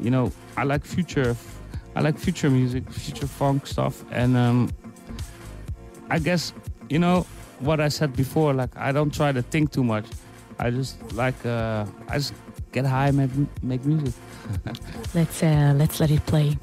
you 0.00 0.10
know, 0.10 0.32
I 0.56 0.64
like 0.64 0.84
future, 0.84 1.36
I 1.94 2.00
like 2.00 2.18
future 2.18 2.50
music, 2.50 2.90
future 2.90 3.28
funk 3.28 3.66
stuff, 3.66 4.04
and 4.10 4.36
um, 4.36 4.70
I 6.10 6.18
guess, 6.18 6.52
you 6.88 6.98
know, 6.98 7.26
what 7.60 7.80
I 7.80 7.88
said 7.88 8.16
before. 8.16 8.54
Like 8.54 8.76
I 8.76 8.90
don't 8.90 9.14
try 9.14 9.30
to 9.30 9.42
think 9.42 9.70
too 9.70 9.84
much. 9.84 10.06
I 10.58 10.70
just 10.70 11.00
like, 11.12 11.46
uh, 11.46 11.86
I 12.08 12.14
just 12.16 12.34
get 12.72 12.86
high, 12.86 13.08
and 13.08 13.16
make, 13.16 13.62
make 13.62 13.84
music. 13.84 14.14
Let's 15.14 15.42
uh, 15.42 15.74
let's 15.76 16.00
let 16.00 16.10
it 16.10 16.24
play. 16.26 16.56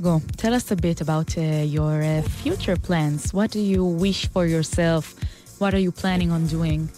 Tell 0.00 0.54
us 0.54 0.70
a 0.70 0.76
bit 0.76 1.00
about 1.00 1.36
uh, 1.36 1.40
your 1.40 2.02
uh, 2.02 2.22
future 2.22 2.76
plans. 2.76 3.34
What 3.34 3.50
do 3.50 3.60
you 3.60 3.84
wish 3.84 4.26
for 4.28 4.46
yourself? 4.46 5.14
What 5.58 5.74
are 5.74 5.78
you 5.78 5.92
planning 5.92 6.30
on 6.32 6.46
doing? 6.46 6.88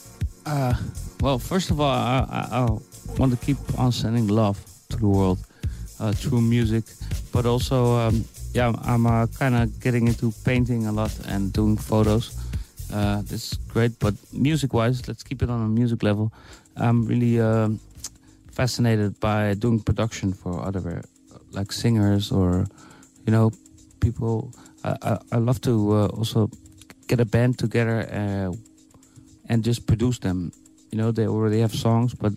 Uh, 0.46 0.74
well, 1.20 1.38
first 1.38 1.70
of 1.70 1.80
all, 1.80 1.90
I, 1.90 2.26
I, 2.30 2.58
I 2.58 2.78
want 3.18 3.32
to 3.32 3.38
keep 3.44 3.58
on 3.78 3.90
sending 3.92 4.28
love 4.28 4.58
to 4.90 4.96
the 4.96 5.08
world 5.08 5.38
uh, 5.98 6.12
through 6.12 6.42
music, 6.42 6.84
but 7.32 7.44
also, 7.44 7.96
um, 7.96 8.24
yeah, 8.54 8.72
I'm 8.82 9.06
uh, 9.06 9.26
kind 9.26 9.54
of 9.56 9.80
getting 9.80 10.06
into 10.06 10.32
painting 10.44 10.86
a 10.86 10.92
lot 10.92 11.12
and 11.26 11.52
doing 11.52 11.76
photos. 11.76 12.36
Uh, 12.92 13.22
is 13.30 13.58
great, 13.68 13.98
but 13.98 14.14
music-wise, 14.32 15.08
let's 15.08 15.22
keep 15.22 15.42
it 15.42 15.50
on 15.50 15.62
a 15.62 15.68
music 15.68 16.02
level. 16.02 16.30
I'm 16.76 17.06
really 17.06 17.40
um 17.40 17.80
fascinated 18.52 19.18
by 19.18 19.54
doing 19.54 19.80
production 19.80 20.32
for 20.34 20.60
other, 20.60 21.02
like 21.52 21.72
singers 21.72 22.30
or, 22.30 22.66
you 23.26 23.32
know, 23.32 23.50
people. 24.00 24.52
I, 24.84 24.96
I, 25.02 25.18
I 25.32 25.36
love 25.36 25.60
to 25.62 25.92
uh, 25.92 26.06
also 26.08 26.50
get 27.06 27.20
a 27.20 27.24
band 27.24 27.58
together. 27.58 28.00
Uh, 28.10 28.56
and 29.48 29.62
just 29.62 29.86
produce 29.86 30.18
them. 30.18 30.52
You 30.90 30.98
know, 30.98 31.10
they 31.10 31.26
already 31.26 31.60
have 31.60 31.74
songs, 31.74 32.14
but 32.14 32.32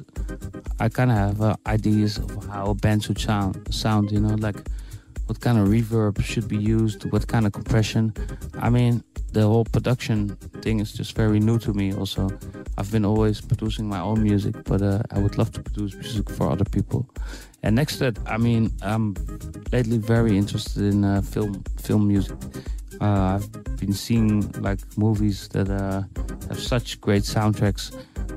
I 0.79 0.89
kind 0.89 1.11
of 1.11 1.17
have 1.17 1.41
uh, 1.41 1.55
ideas 1.65 2.17
of 2.17 2.45
how 2.47 2.71
a 2.71 2.73
band 2.73 3.03
should 3.03 3.19
sound. 3.19 3.73
Sound, 3.73 4.11
you 4.11 4.19
know, 4.19 4.35
like 4.35 4.57
what 5.27 5.39
kind 5.39 5.57
of 5.57 5.67
reverb 5.67 6.23
should 6.23 6.47
be 6.47 6.57
used, 6.57 7.09
what 7.11 7.27
kind 7.27 7.45
of 7.45 7.51
compression. 7.51 8.13
I 8.59 8.69
mean, 8.69 9.03
the 9.35 9.41
whole 9.41 9.65
production 9.65 10.29
thing 10.63 10.79
is 10.79 10.93
just 10.93 11.13
very 11.13 11.39
new 11.41 11.59
to 11.59 11.73
me. 11.73 11.93
Also, 11.93 12.29
I've 12.77 12.89
been 12.89 13.03
always 13.03 13.41
producing 13.41 13.85
my 13.85 13.99
own 13.99 14.23
music, 14.23 14.55
but 14.63 14.81
uh, 14.81 15.01
I 15.11 15.19
would 15.19 15.37
love 15.37 15.51
to 15.51 15.61
produce 15.61 15.93
music 15.93 16.29
for 16.29 16.49
other 16.49 16.63
people. 16.63 17.05
And 17.61 17.75
next 17.75 17.97
to 17.97 18.11
that, 18.11 18.17
I 18.25 18.37
mean, 18.37 18.71
I'm 18.81 19.13
lately 19.73 19.97
very 19.97 20.37
interested 20.37 20.83
in 20.93 21.03
uh, 21.03 21.21
film 21.21 21.63
film 21.85 22.07
music. 22.07 22.37
Uh, 23.01 23.35
I've 23.35 23.77
been 23.77 23.91
seeing 23.91 24.49
like 24.61 24.79
movies 24.97 25.49
that 25.49 25.69
uh, 25.69 26.03
have 26.47 26.59
such 26.59 27.01
great 27.01 27.23
soundtracks 27.23 27.91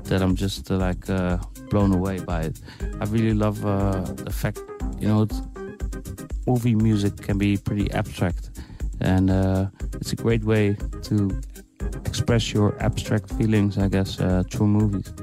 that 0.09 0.21
I'm 0.21 0.35
just 0.35 0.69
uh, 0.69 0.75
like 0.75 1.09
uh, 1.09 1.37
blown 1.69 1.93
away 1.93 2.19
by 2.19 2.41
it. 2.41 2.59
I 2.99 3.05
really 3.05 3.33
love 3.33 3.65
uh, 3.65 4.01
the 4.27 4.33
fact, 4.33 4.59
you 4.99 5.07
know, 5.07 5.27
movie 6.45 6.75
music 6.75 7.15
can 7.15 7.37
be 7.37 7.55
pretty 7.55 7.89
abstract, 7.93 8.49
and 9.01 9.29
uh, 9.29 9.67
it's 9.93 10.13
a 10.13 10.15
great 10.15 10.43
way 10.43 10.75
to 11.03 11.39
express 12.05 12.53
your 12.53 12.75
abstract 12.81 13.31
feelings, 13.33 13.77
I 13.77 13.87
guess, 13.87 14.19
uh, 14.19 14.43
through 14.49 14.67
movies. 14.67 15.13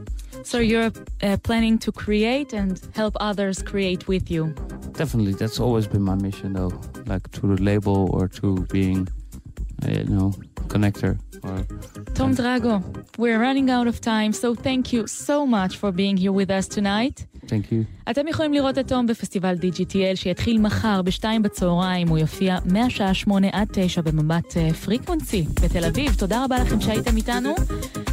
So 0.43 0.59
you're 0.59 0.93
uh, 1.23 1.37
planning 1.43 1.79
to 1.79 1.93
create 1.93 2.53
and 2.53 2.81
help 2.95 3.17
others 3.21 3.63
create 3.63 4.07
with 4.07 4.31
you. 4.31 4.55
Definitely, 4.93 5.35
that's 5.35 5.61
always 5.61 5.87
been 5.87 6.03
my 6.03 6.15
mission, 6.15 6.53
though, 6.53 6.73
like 7.07 7.29
through 7.31 7.57
the 7.57 7.63
label 7.63 8.11
or 8.13 8.29
through 8.29 8.67
being, 8.67 9.09
uh, 9.85 9.91
you 9.91 10.05
know, 10.05 10.33
connector 10.69 11.19
or 11.43 11.67
Tom 12.15 12.35
Trago, 12.35 12.83
we're 13.19 13.39
running 13.39 13.71
out 13.71 13.87
of 13.87 14.01
time, 14.01 14.33
so 14.33 14.55
thank 14.55 14.93
you 14.93 15.07
so 15.07 15.47
much 15.47 15.77
for 15.77 15.93
being 15.93 16.17
here 16.17 16.33
with 16.33 16.51
us 16.51 16.67
tonight. 16.67 17.27
Thank 17.49 17.73
you. 17.73 18.11
אתם 18.11 18.29
יכולים 18.29 18.53
לראות 18.53 18.79
את 18.79 18.89
תום 18.89 19.07
בפסטיבל 19.07 19.55
DGTL 19.55 20.17
שיתחיל 20.17 20.61
מחר 20.61 21.03
בשתיים 21.03 21.43
בצהריים, 21.43 22.09
הוא 22.09 22.19
יופיע 22.19 22.59
מהשעה 22.65 23.15
שמונה 23.15 23.49
עד 23.53 23.69
תשע 23.73 24.01
במבט 24.01 24.57
אה, 24.57 24.73
פריקוונצי 24.73 25.45
בתל 25.63 25.85
אביב. 25.85 26.15
תודה 26.15 26.45
רבה 26.45 26.59
לכם 26.59 26.81
שהייתם 26.81 27.17
איתנו. 27.17 27.55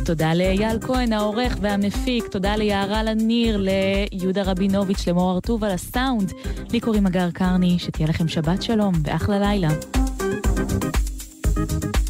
תודה 0.05 0.33
לאייל 0.33 0.79
כהן 0.81 1.13
העורך 1.13 1.57
והמפיק, 1.61 2.27
תודה 2.27 2.55
ליערה 2.55 3.03
לניר, 3.03 3.65
ליהודה 4.11 4.43
רבינוביץ', 4.43 5.07
למור 5.07 5.31
הרטוב 5.31 5.63
על 5.63 5.71
הסאונד. 5.71 6.31
לי 6.71 6.79
קוראים 6.79 7.05
הגר 7.05 7.31
קרני, 7.31 7.79
שתהיה 7.79 8.07
לכם 8.07 8.27
שבת 8.27 8.63
שלום 8.63 8.93
ואחלה 9.03 9.39
לילה. 9.39 9.69
צה"ל 11.53 12.02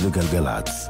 יישומון 0.00 0.12
גל"צ 0.12 0.30
וגלגלצ. 0.30 0.88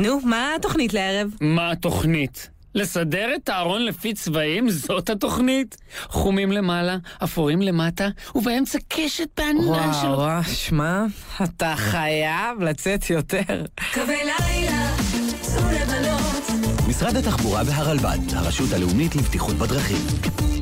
נו, 0.00 0.20
מה 0.24 0.54
התוכנית 0.56 0.94
לערב? 0.94 1.28
מה 1.40 1.70
התוכנית? 1.70 2.50
לסדר 2.74 3.30
את 3.36 3.48
הארון 3.48 3.84
לפי 3.84 4.14
צבעים? 4.14 4.70
זאת 4.70 5.10
התוכנית? 5.10 5.76
חומים 6.08 6.52
למעלה, 6.52 6.96
אפורים 7.24 7.62
למטה, 7.62 8.08
ובאמצע 8.34 8.78
קשת 8.88 9.28
בענן 9.36 9.92
של... 10.00 10.06
וואו, 10.06 10.18
וואו, 10.18 10.44
שמע, 10.44 11.04
אתה 11.44 11.74
חייב 11.76 12.60
לצאת 12.60 13.10
יותר. 13.10 13.64
קווי 13.94 14.16
לילה, 14.16 14.96
צאו 15.40 15.62
לבלות. 15.70 16.50
משרד 16.88 17.16
התחבורה 17.16 17.62
והרלב"ד, 17.66 18.34
הרשות 18.34 18.72
הלאומית 18.72 19.16
לבטיחות 19.16 19.56
בדרכים. 19.56 20.59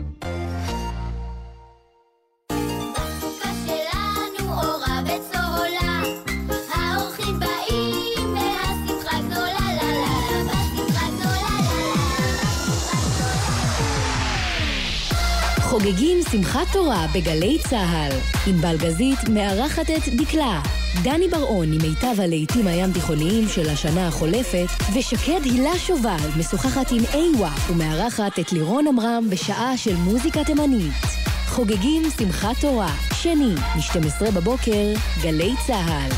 חוגגים 15.79 16.19
שמחת 16.31 16.67
תורה 16.73 17.07
בגלי 17.15 17.59
צה"ל. 17.69 18.13
ענבל 18.47 18.77
גזית 18.77 19.29
מארחת 19.29 19.91
את 19.91 20.09
דקלה. 20.09 20.63
דני 21.03 21.29
בר-און 21.29 21.73
עם 21.73 21.79
מיטב 21.83 22.21
הלהיטים 22.21 22.67
הים 22.67 22.93
תיכוניים 22.93 23.49
של 23.49 23.69
השנה 23.69 24.09
החולפת, 24.09 24.67
ושקד 24.95 25.41
הילה 25.45 25.79
שובל 25.79 26.29
משוחחת 26.39 26.93
עם 26.93 27.03
איווה 27.15 27.51
ומארחת 27.71 28.39
את 28.39 28.53
לירון 28.53 28.87
עמרם 28.87 29.27
בשעה 29.31 29.77
של 29.77 29.97
מוזיקה 29.97 30.45
תימנית. 30.45 31.03
חוגגים 31.47 32.03
שמחת 32.19 32.61
תורה, 32.61 32.93
שני, 33.15 33.55
מ-12 33.55 34.31
בבוקר, 34.35 34.93
גלי 35.23 35.55
צה"ל. 35.67 36.11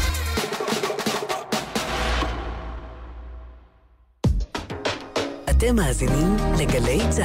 אתם 5.51 5.77
מאזינים 5.77 6.37
לגלי 6.59 6.99
צה"ל. 7.11 7.25